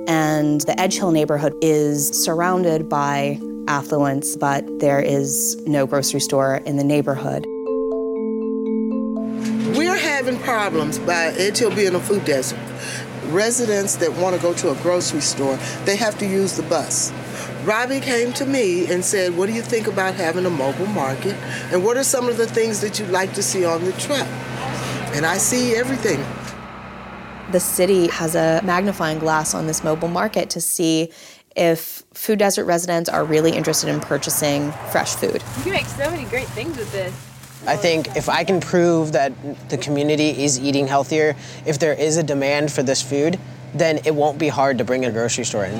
[0.07, 6.61] And the Edge Hill neighborhood is surrounded by affluence, but there is no grocery store
[6.65, 7.45] in the neighborhood.
[9.77, 12.57] We're having problems by Edge Hill being a food desert.
[13.29, 17.11] Residents that want to go to a grocery store, they have to use the bus.
[17.65, 21.33] Robbie came to me and said, What do you think about having a mobile market?
[21.73, 24.27] And what are some of the things that you'd like to see on the truck?
[25.13, 26.23] And I see everything.
[27.51, 31.11] The city has a magnifying glass on this mobile market to see
[31.57, 35.43] if food desert residents are really interested in purchasing fresh food.
[35.57, 37.13] You can make so many great things with this.
[37.67, 39.33] I think if I can prove that
[39.67, 43.37] the community is eating healthier, if there is a demand for this food,
[43.73, 45.75] then it won't be hard to bring a grocery store in.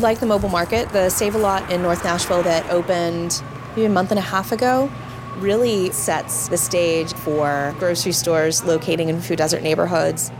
[0.00, 3.42] Like the mobile market, the Save a Lot in North Nashville that opened
[3.76, 4.90] maybe a month and a half ago
[5.36, 10.30] really sets the stage for grocery stores locating in food desert neighborhoods.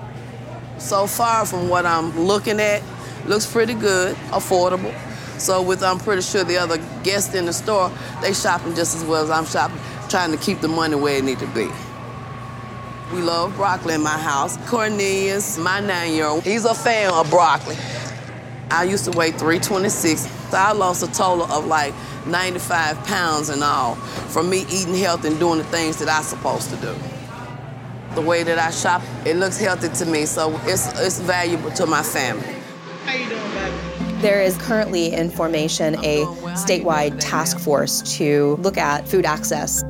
[0.79, 2.83] So far from what I'm looking at,
[3.27, 4.95] looks pretty good, affordable.
[5.43, 9.05] So with I'm pretty sure the other guests in the store, they shopping just as
[9.05, 9.77] well as I'm shopping,
[10.09, 11.69] trying to keep the money where it need to be.
[13.13, 14.57] We love broccoli in my house.
[14.69, 17.77] Cornelius, my nine-year-old, he's a fan of broccoli.
[18.71, 20.21] I used to weigh 326.
[20.21, 21.93] So I lost a total of like
[22.27, 26.71] 95 pounds and all from me eating healthy and doing the things that I'm supposed
[26.71, 26.95] to do.
[28.15, 31.87] The way that I shop, it looks healthy to me, so it's, it's valuable to
[31.87, 32.63] my family.
[34.23, 39.83] There is currently in formation a statewide task force to look at food access.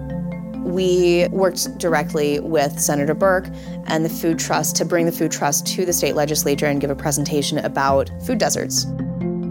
[0.60, 3.48] We worked directly with Senator Burke
[3.88, 6.88] and the Food Trust to bring the Food Trust to the state legislature and give
[6.88, 8.86] a presentation about food deserts.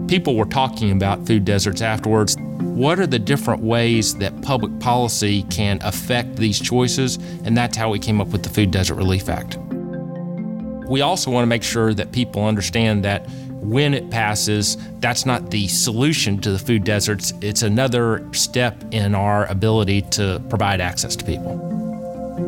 [0.08, 2.36] People were talking about food deserts afterwards.
[2.58, 7.20] What are the different ways that public policy can affect these choices?
[7.44, 9.58] And that's how we came up with the Food Desert Relief Act.
[10.88, 13.28] We also want to make sure that people understand that
[13.62, 17.32] when it passes, that's not the solution to the food deserts.
[17.40, 21.68] It's another step in our ability to provide access to people.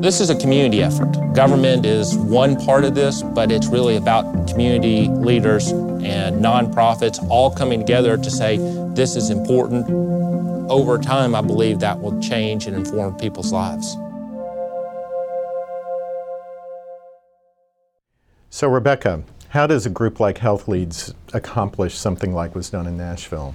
[0.01, 1.13] This is a community effort.
[1.35, 7.55] Government is one part of this, but it's really about community leaders and nonprofits all
[7.55, 8.57] coming together to say
[8.95, 9.89] this is important.
[10.69, 13.97] Over time, I believe that will change and inform people's lives.
[18.51, 19.23] So, Rebecca,
[19.55, 23.55] how does a group like Health Leads accomplish something like was done in Nashville?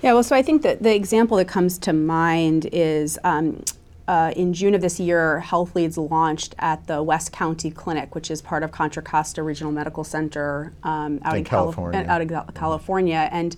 [0.00, 3.62] Yeah, well, so I think that the example that comes to mind is um,
[4.08, 8.30] uh, in June of this year, Health Leads launched at the West County Clinic, which
[8.30, 12.06] is part of Contra Costa Regional Medical Center um, out In in, California.
[12.08, 13.28] out of Cal- California.
[13.30, 13.54] And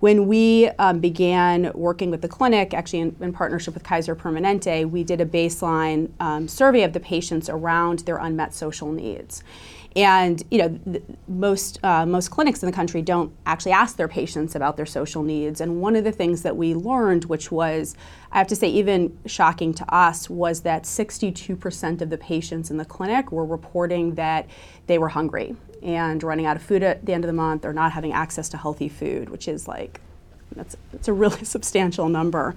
[0.00, 4.90] when we um, began working with the clinic, actually in, in partnership with Kaiser Permanente,
[4.90, 9.44] we did a baseline um, survey of the patients around their unmet social needs.
[9.96, 14.08] And you know, th- most uh, most clinics in the country don't actually ask their
[14.08, 15.60] patients about their social needs.
[15.60, 17.96] And one of the things that we learned, which was,
[18.30, 22.76] I have to say, even shocking to us, was that 62% of the patients in
[22.76, 24.46] the clinic were reporting that
[24.86, 27.72] they were hungry and running out of food at the end of the month or
[27.72, 30.00] not having access to healthy food, which is like
[30.54, 32.54] that's it's a really substantial number.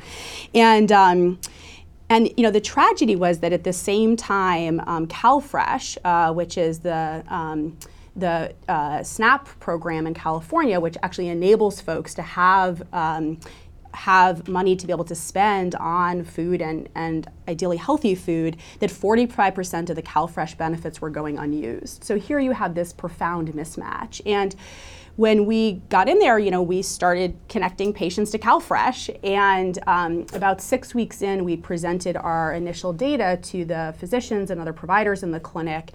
[0.53, 1.39] And um,
[2.09, 6.57] and you know the tragedy was that at the same time, um, CalFresh, uh, which
[6.57, 7.77] is the um,
[8.15, 13.39] the uh, SNAP program in California, which actually enables folks to have um,
[13.93, 18.89] have money to be able to spend on food and, and ideally healthy food, that
[18.89, 22.03] 45% of the CalFresh benefits were going unused.
[22.03, 24.21] So here you have this profound mismatch.
[24.25, 24.55] And
[25.19, 30.25] when we got in there, you know, we started connecting patients to CalFresh, and um,
[30.31, 35.21] about six weeks in, we presented our initial data to the physicians and other providers
[35.21, 35.91] in the clinic,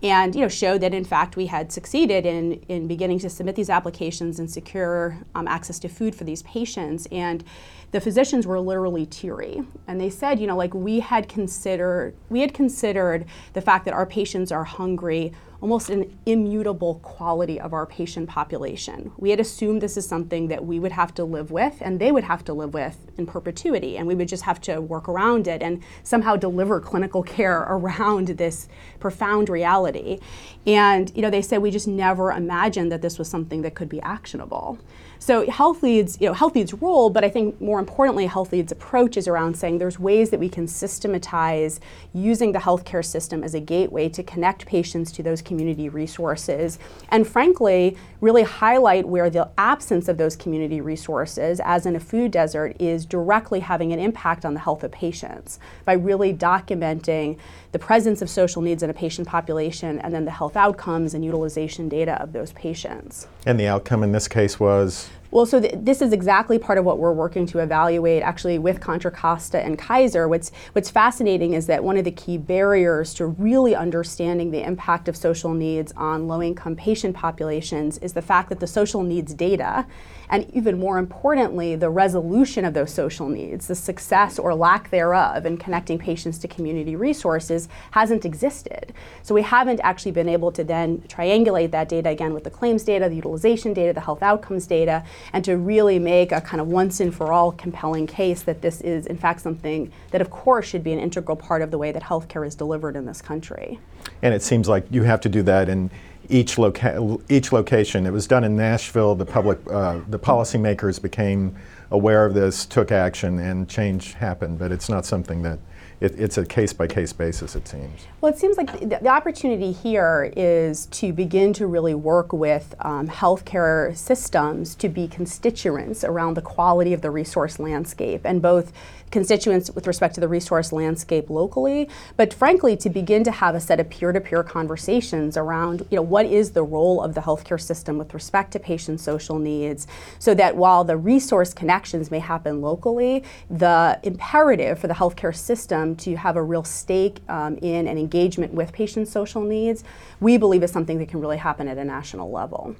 [0.00, 3.56] and you know, showed that in fact we had succeeded in in beginning to submit
[3.56, 7.08] these applications and secure um, access to food for these patients.
[7.10, 7.42] And
[7.90, 12.42] the physicians were literally teary, and they said, you know, like we had considered we
[12.42, 17.84] had considered the fact that our patients are hungry almost an immutable quality of our
[17.84, 19.10] patient population.
[19.16, 22.12] We had assumed this is something that we would have to live with and they
[22.12, 25.48] would have to live with in perpetuity, and we would just have to work around
[25.48, 28.68] it and somehow deliver clinical care around this
[29.00, 30.20] profound reality.
[30.66, 33.88] And you know, they said we just never imagined that this was something that could
[33.88, 34.78] be actionable.
[35.20, 38.72] So Health Leads, you know, Health Leads role, but I think more importantly, Health Leads
[38.72, 41.80] approach is around saying there's ways that we can systematize
[42.14, 46.78] using the healthcare system as a gateway to connect patients to those community resources,
[47.10, 52.30] and frankly, really highlight where the absence of those community resources, as in a food
[52.30, 57.38] desert, is directly having an impact on the health of patients by really documenting
[57.72, 61.24] the presence of social needs in a patient population and then the health outcomes and
[61.24, 63.26] utilization data of those patients.
[63.44, 66.86] And the outcome in this case was Well, so th- this is exactly part of
[66.86, 70.26] what we're working to evaluate actually with Contra Costa and Kaiser.
[70.26, 75.06] What's, what's fascinating is that one of the key barriers to really understanding the impact
[75.06, 79.34] of social needs on low income patient populations is the fact that the social needs
[79.34, 79.86] data,
[80.30, 85.44] and even more importantly, the resolution of those social needs, the success or lack thereof
[85.44, 88.94] in connecting patients to community resources, hasn't existed.
[89.22, 92.82] So we haven't actually been able to then triangulate that data again with the claims
[92.82, 96.68] data, the utilization data, the health outcomes data, and to really make a kind of
[96.68, 100.66] once and for all compelling case that this is, in fact, something that, of course,
[100.66, 103.78] should be an integral part of the way that healthcare is delivered in this country.
[104.22, 105.90] And it seems like you have to do that in
[106.28, 108.06] each, loca- each location.
[108.06, 109.14] It was done in Nashville.
[109.14, 111.56] The public, uh, the policymakers became
[111.90, 114.58] aware of this, took action, and change happened.
[114.58, 115.58] But it's not something that
[116.00, 118.06] it, it's a case by case basis, it seems.
[118.20, 122.74] Well, it seems like the, the, opportunity here is to begin to really work with
[122.80, 128.72] um, healthcare systems to be constituents around the quality of the resource landscape and both
[129.10, 133.60] constituents with respect to the resource landscape locally, but frankly, to begin to have a
[133.60, 137.98] set of peer-to-peer conversations around, you know, what is the role of the healthcare system
[137.98, 139.86] with respect to patient social needs,
[140.18, 145.96] so that while the resource connections may happen locally, the imperative for the healthcare system
[145.96, 149.84] to have a real stake um, in and engagement with patient social needs,
[150.20, 152.76] we believe is something that can really happen at a national level.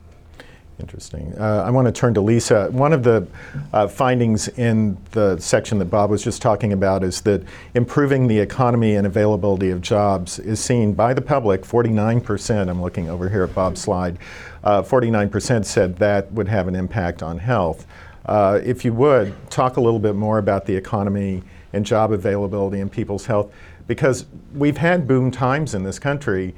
[0.80, 1.34] Interesting.
[1.36, 2.68] Uh, I want to turn to Lisa.
[2.70, 3.26] One of the
[3.72, 7.42] uh, findings in the section that Bob was just talking about is that
[7.74, 11.62] improving the economy and availability of jobs is seen by the public.
[11.62, 14.18] 49%, I'm looking over here at Bob's slide,
[14.62, 17.84] uh, 49% said that would have an impact on health.
[18.26, 22.80] Uh, if you would, talk a little bit more about the economy and job availability
[22.80, 23.52] and people's health,
[23.88, 26.54] because we've had boom times in this country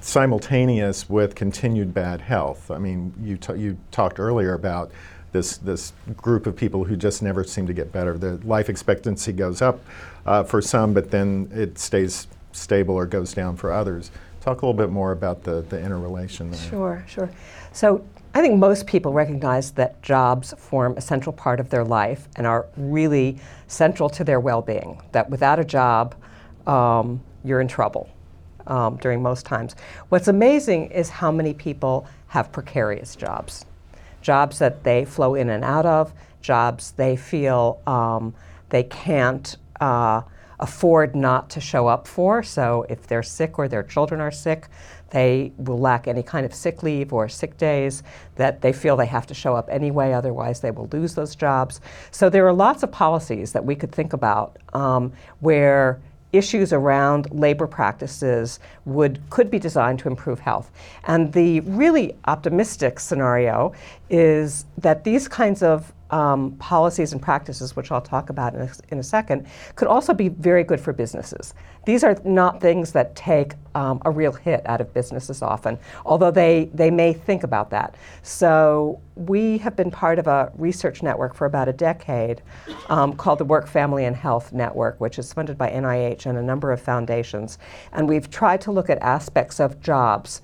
[0.00, 2.70] simultaneous with continued bad health.
[2.70, 4.90] I mean, you, you talked earlier about
[5.32, 8.18] this, this group of people who just never seem to get better.
[8.18, 9.80] The life expectancy goes up
[10.26, 14.10] uh, for some, but then it stays stable or goes down for others.
[14.40, 16.60] Talk a little bit more about the, the interrelation there.
[16.60, 17.30] Sure, sure.
[17.72, 18.04] So
[18.34, 22.46] I think most people recognize that jobs form a central part of their life and
[22.46, 26.14] are really central to their well being, that without a job,
[26.66, 28.10] um, you're in trouble
[28.66, 29.76] um, during most times.
[30.08, 33.64] What's amazing is how many people have precarious jobs,
[34.20, 38.34] jobs that they flow in and out of, jobs they feel um,
[38.70, 40.22] they can't uh,
[40.60, 42.42] afford not to show up for.
[42.42, 44.68] So if they're sick or their children are sick,
[45.10, 48.02] they will lack any kind of sick leave or sick days
[48.36, 51.82] that they feel they have to show up anyway, otherwise, they will lose those jobs.
[52.10, 56.00] So, there are lots of policies that we could think about um, where
[56.32, 60.70] issues around labor practices would could be designed to improve health.
[61.04, 63.72] And the really optimistic scenario
[64.10, 68.70] is that these kinds of um, policies and practices, which I'll talk about in a,
[68.90, 69.46] in a, second,
[69.76, 71.54] could also be very good for businesses.
[71.86, 76.30] These are not things that take um, a real hit out of businesses often, although
[76.30, 77.96] they, they may think about that.
[78.22, 82.42] So we have been part of a research network for about a decade
[82.90, 86.42] um, called the Work, Family, and Health Network, which is funded by NIH and a
[86.42, 87.58] number of foundations.
[87.92, 90.42] And we've tried to look at aspects of jobs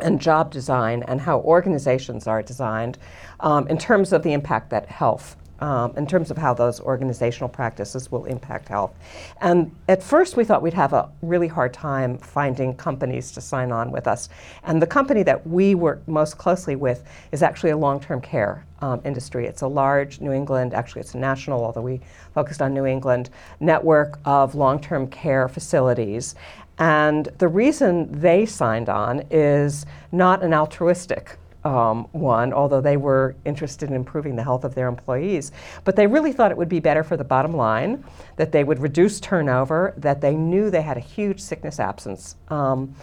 [0.00, 2.98] and job design and how organizations are designed
[3.44, 7.48] um, in terms of the impact that health, um, in terms of how those organizational
[7.48, 8.92] practices will impact health.
[9.40, 13.70] And at first, we thought we'd have a really hard time finding companies to sign
[13.70, 14.30] on with us.
[14.64, 18.64] And the company that we work most closely with is actually a long term care
[18.80, 19.46] um, industry.
[19.46, 22.00] It's a large New England, actually, it's a national, although we
[22.32, 23.28] focused on New England,
[23.60, 26.34] network of long term care facilities.
[26.78, 33.34] And the reason they signed on is not an altruistic um, one, although they were
[33.44, 35.52] interested in improving the health of their employees.
[35.84, 38.04] But they really thought it would be better for the bottom line,
[38.36, 42.36] that they would reduce turnover, that they knew they had a huge sickness absence.
[42.48, 42.94] Um,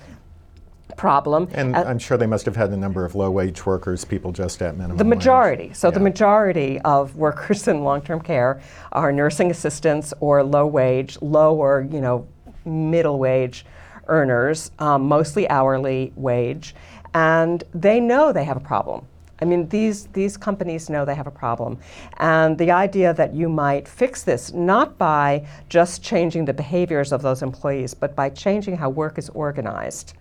[0.98, 1.48] problem.
[1.54, 4.32] And uh, I'm sure they must have had a number of low wage workers, people
[4.32, 5.68] just at minimum The majority.
[5.68, 5.76] Wage.
[5.76, 5.94] So yeah.
[5.94, 11.56] the majority of workers in long term care are nursing assistants or low wage, low
[11.56, 12.28] or, you know,
[12.66, 13.66] middle wage
[14.08, 16.76] earners, um, mostly hourly wage,
[17.14, 19.06] and they know they have a problem.
[19.42, 21.80] I mean, these, these companies know they have a problem.
[22.18, 27.24] And the idea that you might fix this not by just changing the behaviors of
[27.24, 30.14] those employees, but by changing how work is organized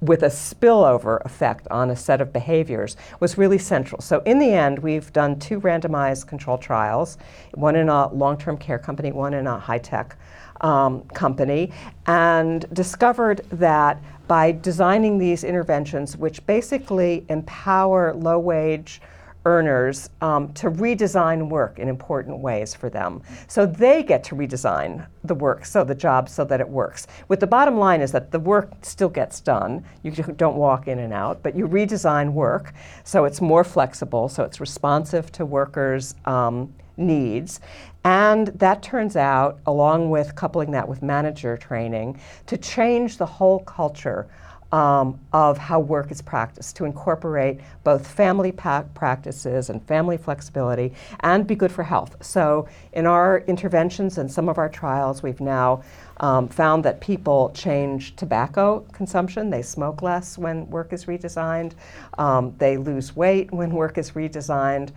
[0.00, 4.00] with a spillover effect on a set of behaviors was really central.
[4.00, 7.18] So, in the end, we've done two randomized control trials
[7.54, 10.16] one in a long term care company, one in a high tech
[10.62, 11.72] um, company
[12.06, 19.00] and discovered that by designing these interventions, which basically empower low wage
[19.44, 23.20] earners um, to redesign work in important ways for them.
[23.48, 27.06] So they get to redesign the work, so the job, so that it works.
[27.28, 29.84] With the bottom line is that the work still gets done.
[30.02, 32.72] You don't walk in and out, but you redesign work
[33.04, 37.60] so it's more flexible, so it's responsive to workers' um, needs.
[38.04, 43.60] And that turns out, along with coupling that with manager training, to change the whole
[43.60, 44.28] culture
[44.72, 50.94] um, of how work is practiced to incorporate both family pa- practices and family flexibility
[51.20, 52.16] and be good for health.
[52.24, 55.82] So, in our interventions and some of our trials, we've now
[56.20, 59.50] um, found that people change tobacco consumption.
[59.50, 61.72] They smoke less when work is redesigned.
[62.16, 64.90] Um, they lose weight when work is redesigned.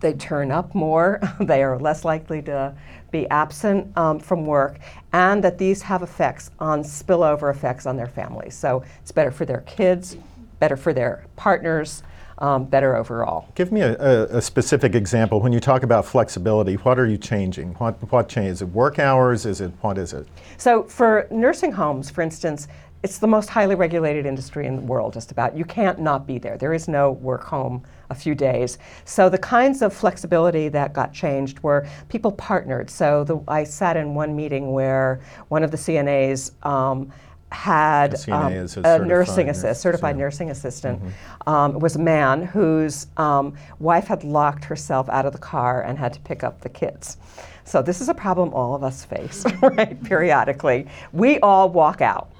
[0.00, 1.20] They turn up more.
[1.40, 2.74] they are less likely to
[3.10, 4.78] be absent um, from work,
[5.12, 8.54] and that these have effects on spillover effects on their families.
[8.54, 10.16] So it's better for their kids,
[10.60, 12.02] better for their partners,
[12.38, 13.48] um, better overall.
[13.54, 15.40] Give me a, a, a, specific example.
[15.40, 17.74] When you talk about flexibility, what are you changing?
[17.74, 18.52] What, what change?
[18.52, 19.44] Is it work hours?
[19.44, 20.26] Is it, what is it?
[20.56, 22.66] So for nursing homes, for instance,
[23.02, 25.56] it's the most highly regulated industry in the world, just about.
[25.56, 26.56] You can't not be there.
[26.56, 28.78] There is no work home a few days.
[29.04, 32.90] So the kinds of flexibility that got changed were people partnered.
[32.90, 37.12] So the, I sat in one meeting where one of the CNAs um,
[37.52, 41.00] had a, um, a, a nursing assist, certified nursing assistant.
[41.00, 41.48] Mm-hmm.
[41.48, 45.98] Um, was a man whose um, wife had locked herself out of the car and
[45.98, 47.16] had to pick up the kids.
[47.64, 50.02] So this is a problem all of us face, right?
[50.04, 52.30] Periodically, we all walk out,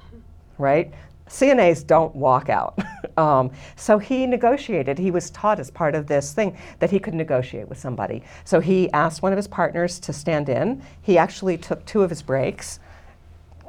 [0.57, 0.93] right?
[1.27, 2.77] CNAs don't walk out.
[3.21, 4.97] um, so he negotiated.
[4.97, 8.23] He was taught as part of this thing that he could negotiate with somebody.
[8.45, 10.81] So he asked one of his partners to stand in.
[11.03, 12.79] He actually took two of his breaks,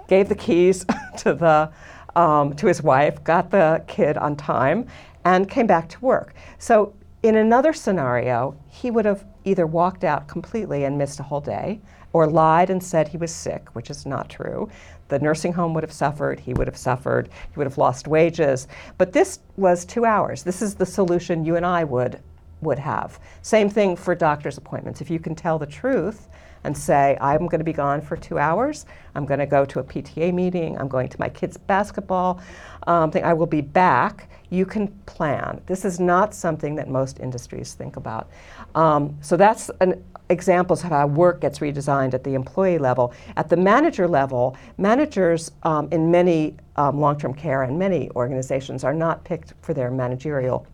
[0.09, 0.87] gave the keys
[1.19, 1.71] to the
[2.19, 4.87] um, to his wife, got the kid on time,
[5.25, 6.35] and came back to work.
[6.59, 11.41] So in another scenario, he would have either walked out completely and missed a whole
[11.41, 11.81] day,
[12.13, 14.69] or lied and said he was sick, which is not true.
[15.09, 18.69] The nursing home would have suffered, he would have suffered, he would have lost wages.
[18.99, 20.43] But this was two hours.
[20.43, 22.21] This is the solution you and I would,
[22.63, 23.19] would have.
[23.43, 25.01] Same thing for doctor's appointments.
[25.01, 26.29] If you can tell the truth
[26.65, 29.81] and say, I'm going to be gone for two hours, I'm going to go to
[29.81, 32.41] a PTA meeting, I'm going to my kids' basketball
[32.87, 35.61] um, thing, I will be back, you can plan.
[35.67, 38.29] This is not something that most industries think about.
[38.75, 43.13] Um, so that's an examples of how work gets redesigned at the employee level.
[43.37, 48.83] At the manager level, managers um, in many um, long term care and many organizations
[48.83, 50.67] are not picked for their managerial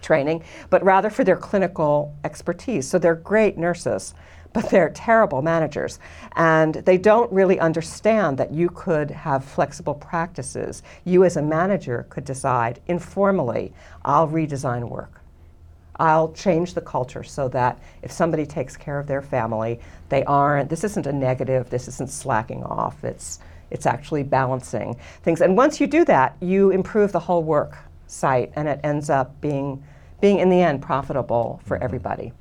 [0.00, 2.88] training, but rather for their clinical expertise.
[2.88, 4.14] So they're great nurses,
[4.52, 5.98] but they're terrible managers.
[6.36, 10.82] And they don't really understand that you could have flexible practices.
[11.04, 13.72] You, as a manager, could decide informally,
[14.04, 15.15] I'll redesign work.
[15.98, 20.68] I'll change the culture so that if somebody takes care of their family, they aren't,
[20.68, 23.40] this isn't a negative, this isn't slacking off, it's,
[23.70, 25.40] it's actually balancing things.
[25.40, 27.76] And once you do that, you improve the whole work
[28.06, 29.82] site and it ends up being,
[30.20, 31.84] being in the end profitable for mm-hmm.
[31.84, 32.32] everybody.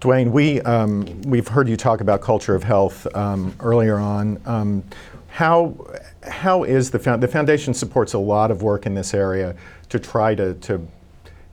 [0.00, 4.40] Dwayne, we, um, we've heard you talk about culture of health um, earlier on.
[4.46, 4.82] Um,
[5.28, 5.76] how,
[6.22, 9.54] how is the, the foundation supports a lot of work in this area
[9.90, 10.86] to try to, to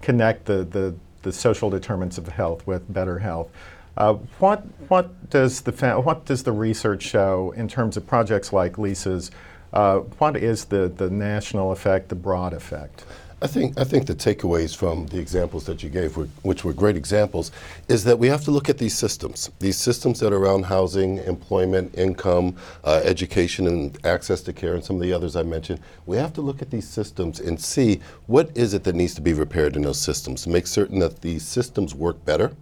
[0.01, 0.95] connect the, the,
[1.28, 3.49] the social determinants of health with better health.
[3.97, 8.78] Uh, what, what, does the what does the research show in terms of projects like
[8.78, 9.30] Lisa's?
[9.73, 13.03] Uh, what is the, the national effect, the broad effect?
[13.39, 16.95] I think I think the takeaways from the examples that you gave, which were great
[16.95, 17.51] examples,
[17.88, 19.51] is that we have to look at these systems.
[19.59, 24.83] These systems that are around housing, employment, income, uh, education, and access to care, and
[24.83, 25.81] some of the others I mentioned.
[26.07, 29.21] We have to look at these systems and see what is it that needs to
[29.21, 30.47] be repaired in those systems.
[30.47, 32.53] Make certain that these systems work better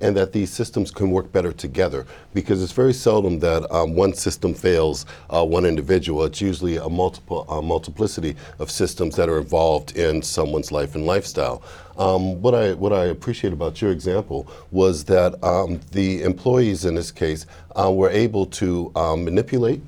[0.00, 4.12] and that these systems can work better together because it's very seldom that um, one
[4.14, 6.24] system fails uh, one individual.
[6.24, 11.62] It's usually a multiple multiplicity of systems that are involved in someone's life and lifestyle.
[11.98, 16.94] Um, what I what I appreciate about your example was that um, the employees in
[16.94, 19.82] this case uh, were able to um, manipulate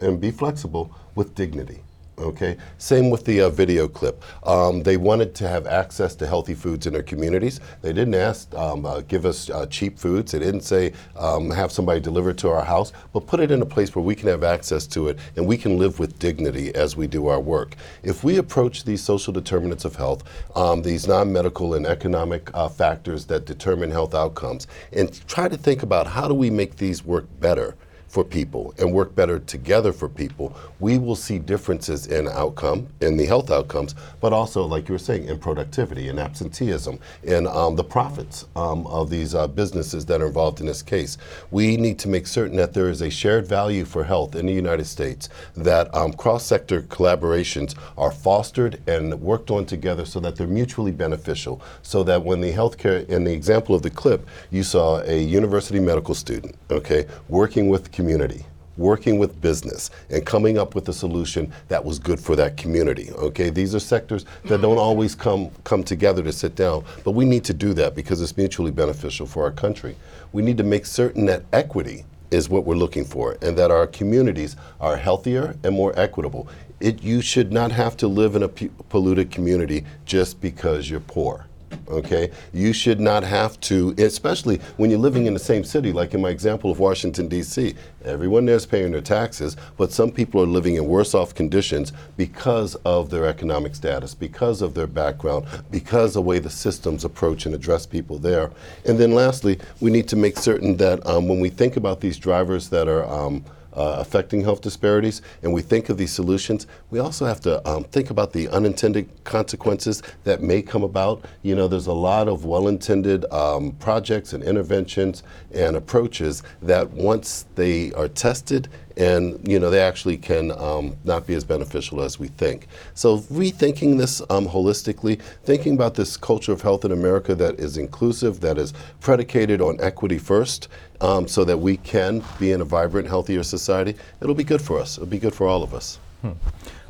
[0.00, 1.82] and be flexible with dignity.
[2.20, 2.58] Okay.
[2.76, 4.22] Same with the uh, video clip.
[4.46, 7.60] Um, they wanted to have access to healthy foods in their communities.
[7.80, 10.32] They didn't ask, um, uh, give us uh, cheap foods.
[10.32, 13.62] They didn't say, um, have somebody deliver it to our house, but put it in
[13.62, 16.74] a place where we can have access to it and we can live with dignity
[16.74, 17.74] as we do our work.
[18.02, 23.24] If we approach these social determinants of health, um, these non-medical and economic uh, factors
[23.26, 27.26] that determine health outcomes, and try to think about how do we make these work
[27.40, 27.76] better
[28.10, 33.16] for people and work better together for people, we will see differences in outcome, in
[33.16, 37.76] the health outcomes, but also, like you were saying, in productivity and absenteeism, in um,
[37.76, 41.18] the profits um, of these uh, businesses that are involved in this case.
[41.52, 44.52] We need to make certain that there is a shared value for health in the
[44.52, 50.34] United States, that um, cross sector collaborations are fostered and worked on together so that
[50.34, 54.64] they're mutually beneficial, so that when the healthcare, in the example of the clip, you
[54.64, 58.46] saw a university medical student, okay, working with community
[58.78, 63.10] working with business and coming up with a solution that was good for that community.
[63.12, 67.26] Okay, these are sectors that don't always come come together to sit down, but we
[67.26, 69.94] need to do that because it's mutually beneficial for our country.
[70.32, 73.86] We need to make certain that equity is what we're looking for and that our
[73.86, 76.48] communities are healthier and more equitable.
[76.80, 81.49] It, you should not have to live in a polluted community just because you're poor.
[81.88, 86.14] Okay, you should not have to, especially when you're living in the same city, like
[86.14, 87.74] in my example of Washington D.C.
[88.04, 91.92] Everyone there is paying their taxes, but some people are living in worse off conditions
[92.16, 97.04] because of their economic status, because of their background, because of the way the systems
[97.04, 98.50] approach and address people there.
[98.86, 102.18] And then lastly, we need to make certain that um, when we think about these
[102.18, 103.44] drivers that are um,
[103.74, 107.84] uh, affecting health disparities, and we think of these solutions, we also have to um,
[107.84, 111.24] think about the unintended consequences that may come about.
[111.42, 116.90] You know, there's a lot of well intended um, projects and interventions and approaches that
[116.90, 122.00] once they are tested and you know they actually can um, not be as beneficial
[122.02, 122.66] as we think.
[122.94, 127.76] So rethinking this um, holistically, thinking about this culture of health in America that is
[127.76, 130.68] inclusive, that is predicated on equity first,
[131.00, 133.94] um, so that we can be in a vibrant, healthier society.
[134.20, 134.98] It'll be good for us.
[134.98, 135.98] It'll be good for all of us.
[136.22, 136.32] Hmm.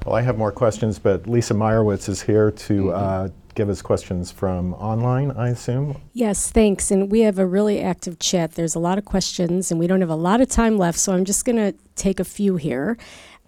[0.04, 2.90] Well, I have more questions, but Lisa Meyerowitz is here to mm-hmm.
[2.94, 6.00] uh, give us questions from online, I assume.
[6.12, 6.90] Yes, thanks.
[6.90, 8.52] And we have a really active chat.
[8.52, 11.12] There's a lot of questions, and we don't have a lot of time left, so
[11.12, 12.96] I'm just going to take a few here.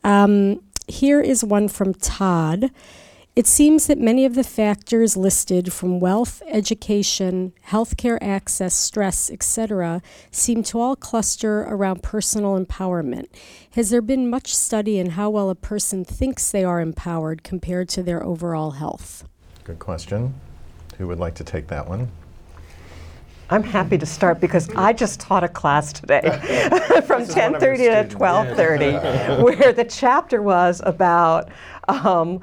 [0.05, 2.70] Um, here is one from Todd.
[3.34, 10.03] It seems that many of the factors listed from wealth, education, healthcare access, stress, etc.,
[10.30, 13.28] seem to all cluster around personal empowerment.
[13.70, 17.88] Has there been much study in how well a person thinks they are empowered compared
[17.90, 19.24] to their overall health?
[19.72, 20.34] Good question.
[20.98, 22.10] Who would like to take that one?
[23.48, 26.20] I'm happy to start because I just taught a class today
[27.06, 31.48] from 10:30 to 12:30, where the chapter was about
[31.88, 32.42] um,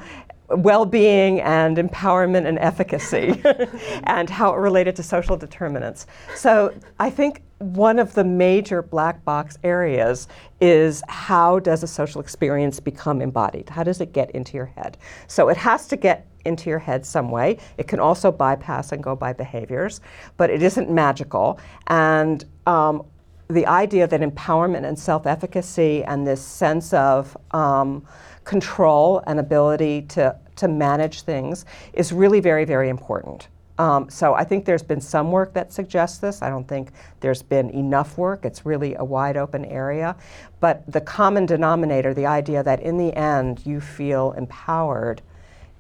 [0.50, 3.41] well-being and empowerment and efficacy,
[4.04, 6.08] and how it related to social determinants.
[6.36, 10.28] So I think one of the major black box areas
[10.62, 13.70] is how does a social experience become embodied?
[13.70, 14.97] How does it get into your head?
[15.28, 17.58] So it has to get into your head some way.
[17.78, 20.02] It can also bypass and go by behaviors,
[20.38, 21.60] but it isn't magical.
[21.88, 23.06] And um,
[23.50, 28.06] the idea that empowerment and self efficacy and this sense of um,
[28.50, 33.47] control and ability to, to manage things is really very, very important.
[33.78, 36.41] Um, so I think there's been some work that suggests this.
[36.41, 36.89] I don't think
[37.20, 38.45] there's been enough work.
[38.45, 40.16] It's really a wide open area.
[40.60, 45.22] But the common denominator, the idea that in the end you feel empowered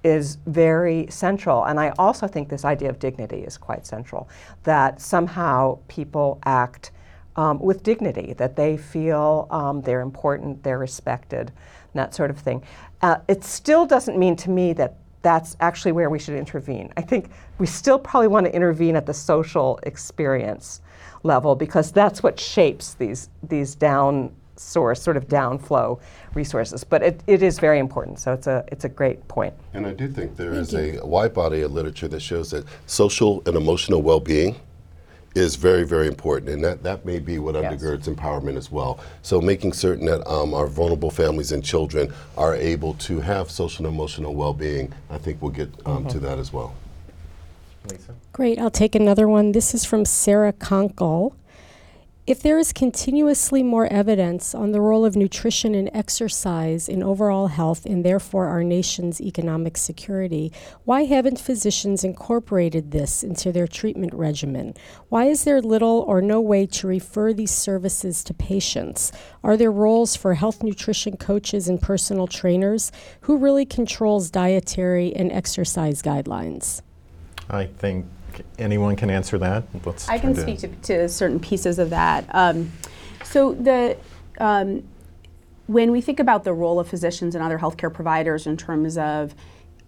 [0.03, 1.65] is very central.
[1.65, 4.29] And I also think this idea of dignity is quite central,
[4.63, 6.91] that somehow people act
[7.35, 11.51] um, with dignity, that they feel um, they're important, they're respected,
[11.97, 12.63] that sort of thing.
[13.01, 16.93] Uh, it still doesn't mean to me that that's actually where we should intervene.
[16.95, 20.81] I think we still probably want to intervene at the social experience
[21.23, 25.99] level because that's what shapes these, these down source, sort of downflow
[26.33, 26.83] resources.
[26.83, 28.19] But it, it is very important.
[28.19, 29.53] So it's a it's a great point.
[29.73, 31.01] And I do think there Thank is you.
[31.01, 34.55] a wide body of literature that shows that social and emotional well-being
[35.35, 37.71] is very, very important, and that, that may be what yes.
[37.71, 38.99] undergirds empowerment as well.
[39.21, 43.85] So, making certain that um, our vulnerable families and children are able to have social
[43.85, 46.07] and emotional well being, I think we'll get um, mm-hmm.
[46.09, 46.73] to that as well.
[47.89, 48.15] Lisa?
[48.33, 48.59] Great.
[48.59, 49.51] I'll take another one.
[49.51, 51.33] This is from Sarah Conkle.
[52.29, 57.47] If there is continuously more evidence on the role of nutrition and exercise in overall
[57.47, 60.51] health and therefore our nation's economic security,
[60.85, 64.75] why haven't physicians incorporated this into their treatment regimen?
[65.07, 69.11] Why is there little or no way to refer these services to patients?
[69.43, 72.91] Are there roles for health nutrition coaches and personal trainers?
[73.21, 76.83] Who really controls dietary and exercise guidelines?
[77.49, 78.05] I think
[78.57, 79.63] anyone can answer that.
[79.85, 82.25] Let's I can speak to, to, certain pieces of that.
[82.33, 82.71] Um,
[83.23, 83.97] so the
[84.39, 84.83] um,
[85.67, 89.35] when we think about the role of physicians and other healthcare providers in terms of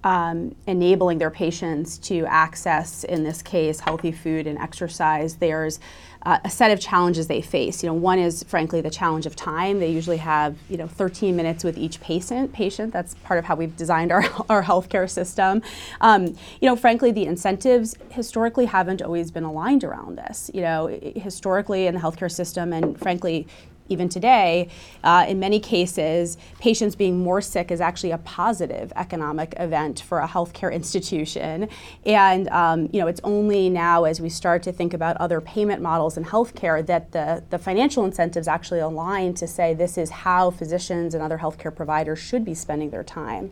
[0.03, 5.79] um, enabling their patients to access, in this case, healthy food and exercise, there's
[6.23, 7.83] uh, a set of challenges they face.
[7.83, 9.79] You know, one is frankly the challenge of time.
[9.79, 12.53] They usually have you know 13 minutes with each patient.
[12.53, 12.93] Patient.
[12.93, 15.61] That's part of how we've designed our our healthcare system.
[16.01, 20.51] Um, you know, frankly, the incentives historically haven't always been aligned around this.
[20.53, 23.47] You know, historically in the healthcare system, and frankly,
[23.91, 24.69] even today,
[25.03, 30.19] uh, in many cases, patients being more sick is actually a positive economic event for
[30.19, 31.69] a healthcare institution.
[32.05, 35.81] And um, you know, it's only now as we start to think about other payment
[35.81, 40.51] models in healthcare that the, the financial incentives actually align to say this is how
[40.51, 43.51] physicians and other healthcare providers should be spending their time.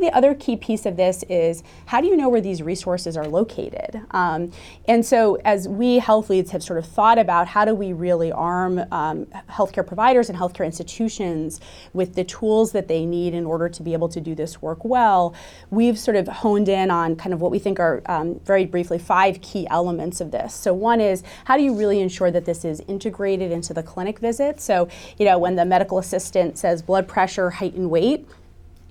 [0.00, 3.28] The other key piece of this is how do you know where these resources are
[3.28, 4.02] located?
[4.10, 4.50] Um,
[4.88, 8.32] and so, as we health leads have sort of thought about how do we really
[8.32, 11.60] arm um, healthcare providers and healthcare institutions
[11.92, 14.84] with the tools that they need in order to be able to do this work
[14.84, 15.32] well,
[15.70, 18.98] we've sort of honed in on kind of what we think are um, very briefly
[18.98, 20.54] five key elements of this.
[20.54, 24.18] So, one is how do you really ensure that this is integrated into the clinic
[24.18, 24.60] visit?
[24.60, 24.88] So,
[25.18, 28.26] you know, when the medical assistant says blood pressure, height, and weight,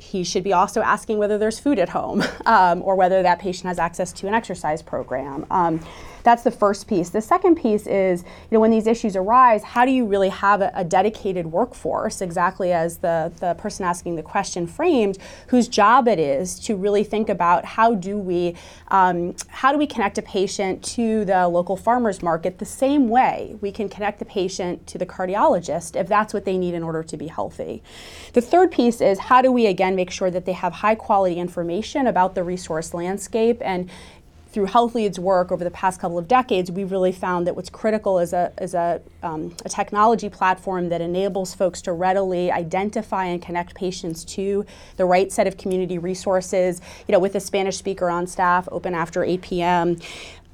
[0.04, 3.68] he should be also asking whether there's food at home um, or whether that patient
[3.68, 5.46] has access to an exercise program.
[5.50, 5.80] Um,
[6.24, 7.10] that's the first piece.
[7.10, 10.62] The second piece is, you know, when these issues arise, how do you really have
[10.62, 16.08] a, a dedicated workforce, exactly as the, the person asking the question framed, whose job
[16.08, 18.56] it is to really think about how do we
[18.90, 23.56] um, how do we connect a patient to the local farmers market the same way
[23.60, 27.04] we can connect the patient to the cardiologist if that's what they need in order
[27.04, 27.84] to be healthy.
[28.34, 31.36] The third piece is how do we again make sure that they have high quality
[31.36, 33.90] information about the resource landscape and
[34.54, 37.72] through Health Lead's work over the past couple of decades, we've really found that what's
[37.72, 43.26] critical is a, is a, um, a technology platform that enables folks to readily identify
[43.26, 44.64] and connect patients to
[44.98, 48.94] the right set of community resources, you know, with a Spanish speaker on staff, open
[48.94, 49.98] after 8 p.m.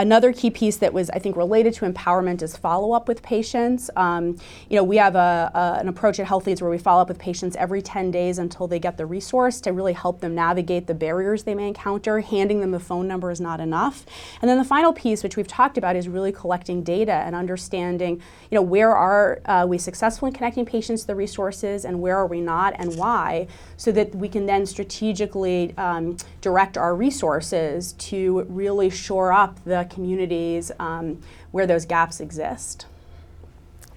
[0.02, 3.90] Another key piece that was, I think, related to empowerment is follow up with patients.
[3.98, 4.38] Um,
[4.70, 7.10] you know, we have a, a, an approach at Health Leads where we follow up
[7.10, 10.88] with patients every 10 days until they get the resource to really help them navigate
[10.88, 12.22] the barriers they may encounter.
[12.22, 14.06] Handing them a phone number is not enough.
[14.42, 18.22] And then the final piece, which we've talked about, is really collecting data and understanding,
[18.50, 22.16] you know, where are uh, we successful in connecting patients to the resources and where
[22.16, 27.92] are we not and why, so that we can then strategically um, direct our resources
[27.94, 31.22] to really shore up the communities um,
[31.52, 32.86] where those gaps exist.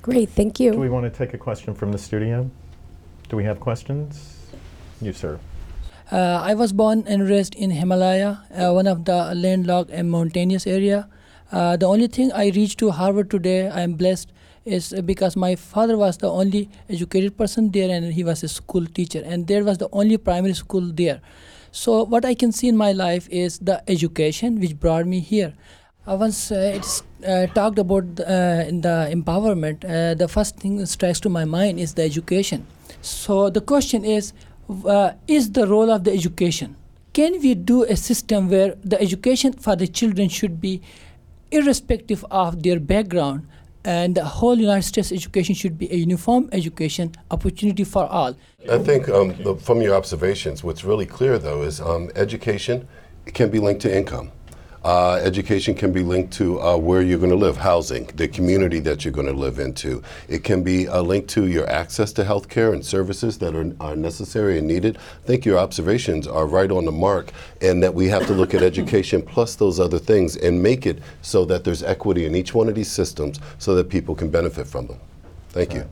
[0.03, 0.73] Great, thank you.
[0.73, 2.51] Do we want to take a question from the studio?
[3.29, 4.39] Do we have questions?
[5.01, 5.39] You, sir.
[6.11, 10.67] Uh, I was born and raised in Himalaya, uh, one of the landlocked and mountainous
[10.67, 11.09] area.
[11.51, 14.33] Uh, the only thing I reached to Harvard today, I am blessed,
[14.65, 18.87] is because my father was the only educated person there and he was a school
[18.87, 21.21] teacher and there was the only primary school there.
[21.71, 25.55] So what I can see in my life is the education which brought me here.
[26.05, 29.81] Uh, once uh, it's uh, talked about in the empowerment,
[30.19, 32.67] the first thing that strikes to my mind is the education.
[33.03, 34.33] So the question is,
[35.29, 36.75] is the role of the education?
[37.13, 40.81] Can we do a system where the education for the children should be
[41.53, 43.47] irrespective of their background
[43.85, 48.35] and the whole United States education should be a uniform education opportunity for all.
[48.71, 52.89] I think um, the, from your observations, what's really clear though is um, education
[53.35, 54.31] can be linked to income.
[54.85, 58.81] Uh, education can be linked to uh, where you're going to live, housing, the community
[58.81, 60.03] that you're going to live into.
[60.29, 63.73] It can be a link to your access to health care and services that are,
[63.81, 64.99] are necessary and needed.
[64.99, 67.31] I think your observations are right on the mark,
[67.61, 70.99] and that we have to look at education plus those other things and make it
[71.23, 74.67] so that there's equity in each one of these systems so that people can benefit
[74.67, 74.99] from them.
[75.51, 75.89] Thank you.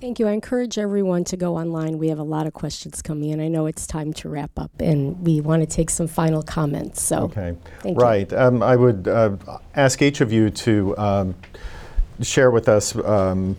[0.00, 0.28] Thank you.
[0.28, 1.96] I encourage everyone to go online.
[1.96, 3.40] We have a lot of questions coming in.
[3.40, 7.00] I know it's time to wrap up, and we want to take some final comments.
[7.00, 8.02] So, Okay, thank you.
[8.02, 8.30] right.
[8.34, 9.36] Um, I would uh,
[9.74, 11.34] ask each of you to um,
[12.20, 13.56] share with us um,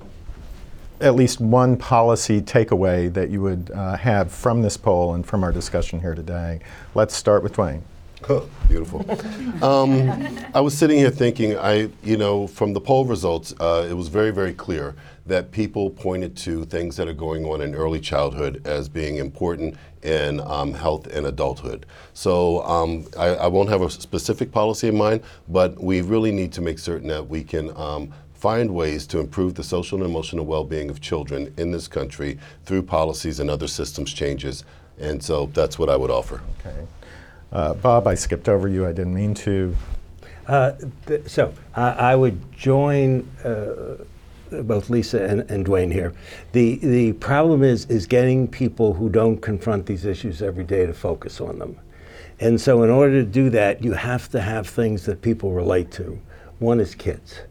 [1.01, 5.43] at least one policy takeaway that you would uh, have from this poll and from
[5.43, 6.59] our discussion here today.
[6.93, 7.81] Let's start with Dwayne.
[8.67, 9.05] Beautiful.
[9.63, 10.09] Um,
[10.53, 14.07] I was sitting here thinking, I, you know, from the poll results, uh, it was
[14.07, 14.95] very, very clear
[15.27, 19.75] that people pointed to things that are going on in early childhood as being important
[20.03, 21.85] in um, health and adulthood.
[22.13, 26.53] So um, I, I won't have a specific policy in mind, but we really need
[26.53, 30.45] to make certain that we can um, find ways to improve the social and emotional
[30.45, 34.63] well-being of children in this country through policies and other systems changes.
[34.99, 36.41] And so that's what I would offer.
[36.59, 36.87] Okay.
[37.51, 38.85] Uh, Bob, I skipped over you.
[38.85, 39.75] I didn't mean to.
[40.47, 40.73] Uh,
[41.05, 44.03] th- so I, I would join uh,
[44.51, 46.13] both Lisa and, and Dwayne here.
[46.51, 50.93] The the problem is is getting people who don't confront these issues every day to
[50.93, 51.79] focus on them.
[52.39, 55.91] And so in order to do that, you have to have things that people relate
[55.91, 56.19] to.
[56.59, 57.41] One is kids.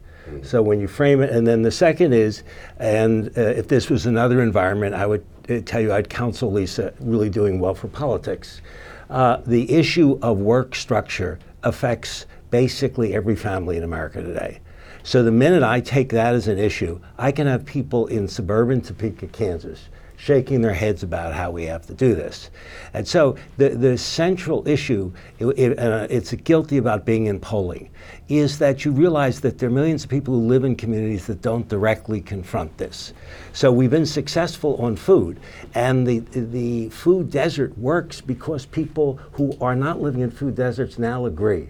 [0.43, 2.43] So when you frame it, and then the second is,
[2.79, 6.93] and uh, if this was another environment, I would uh, tell you I'd counsel Lisa
[6.99, 8.61] really doing well for politics.
[9.09, 14.59] Uh, the issue of work structure affects basically every family in America today.
[15.07, 18.81] So the minute I take that as an issue, I can have people in suburban
[18.81, 19.87] Topeka, Kansas,
[20.17, 22.49] shaking their heads about how we have to do this.
[22.93, 27.89] And so the, the central issue, it, it, uh, it's guilty about being in polling,
[28.27, 31.41] is that you realize that there are millions of people who live in communities that
[31.41, 33.13] don't directly confront this.
[33.53, 35.39] So we've been successful on food,
[35.73, 40.99] and the, the food desert works because people who are not living in food deserts
[40.99, 41.69] now agree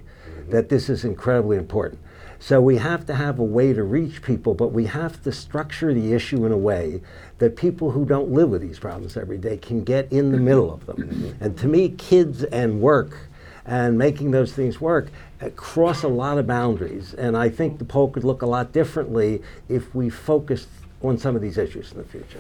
[0.50, 2.02] that this is incredibly important.
[2.40, 5.94] So we have to have a way to reach people, but we have to structure
[5.94, 7.02] the issue in a way
[7.40, 10.72] that people who don't live with these problems every day can get in the middle
[10.72, 11.36] of them.
[11.40, 13.18] And to me, kids and work
[13.66, 15.10] and making those things work
[15.42, 17.14] uh, cross a lot of boundaries.
[17.14, 20.70] And I think the poll could look a lot differently if we focused
[21.02, 22.40] on some of these issues in the future.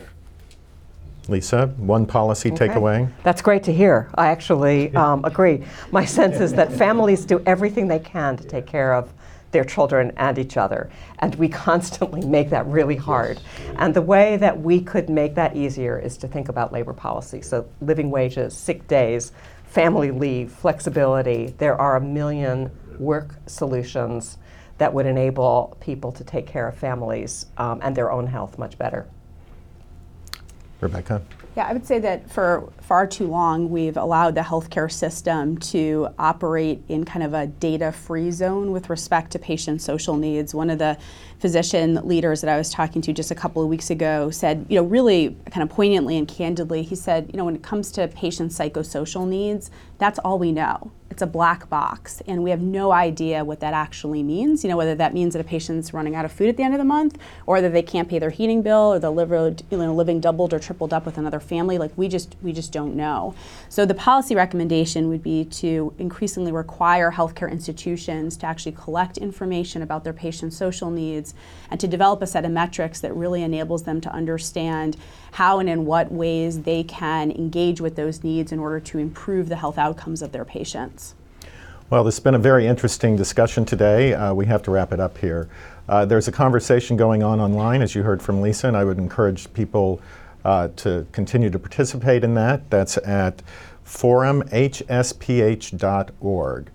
[1.27, 2.69] Lisa, one policy Okay.
[2.69, 3.09] takeaway?
[3.23, 4.09] That's great to hear.
[4.15, 5.63] I actually um, agree.
[5.91, 9.11] My sense is that families do everything they can to take care of
[9.51, 10.89] their children and each other,
[11.19, 13.39] and we constantly make that really hard.
[13.77, 17.41] And the way that we could make that easier is to think about labor policy.
[17.41, 19.31] So, living wages, sick days,
[19.65, 21.53] family leave, flexibility.
[21.57, 24.37] There are a million work solutions
[24.77, 28.77] that would enable people to take care of families um, and their own health much
[28.77, 29.07] better.
[30.79, 31.21] Rebecca?
[31.57, 36.09] Yeah, I would say that for far too long, we've allowed the healthcare system to
[36.19, 40.53] operate in kind of a data free zone with respect to patient social needs.
[40.53, 40.99] One of the
[41.39, 44.75] physician leaders that I was talking to just a couple of weeks ago said, you
[44.75, 48.07] know, really kind of poignantly and candidly, he said, you know, when it comes to
[48.07, 50.91] patient psychosocial needs, that's all we know.
[51.09, 54.63] It's a black box, and we have no idea what that actually means.
[54.63, 56.73] You know, whether that means that a patient's running out of food at the end
[56.73, 59.31] of the month, or that they can't pay their heating bill, or they're live,
[59.71, 61.77] you know, living doubled or tripled up with another family.
[61.77, 63.33] Like we just we just don't know.
[63.69, 69.81] So the policy recommendation would be to increasingly require healthcare institutions to actually collect information
[69.81, 71.33] about their patients' social needs,
[71.71, 74.97] and to develop a set of metrics that really enables them to understand
[75.31, 79.49] how and in what ways they can engage with those needs in order to improve
[79.49, 81.15] the health outcomes of their patients.
[81.89, 84.13] Well, this has been a very interesting discussion today.
[84.13, 85.47] Uh, we have to wrap it up here.
[85.87, 88.97] Uh, there's a conversation going on online, as you heard from Lisa, and I would
[88.97, 90.01] encourage people
[90.43, 92.69] uh, to continue to participate in that.
[92.69, 93.41] That's at
[93.85, 96.71] forumhsph.org.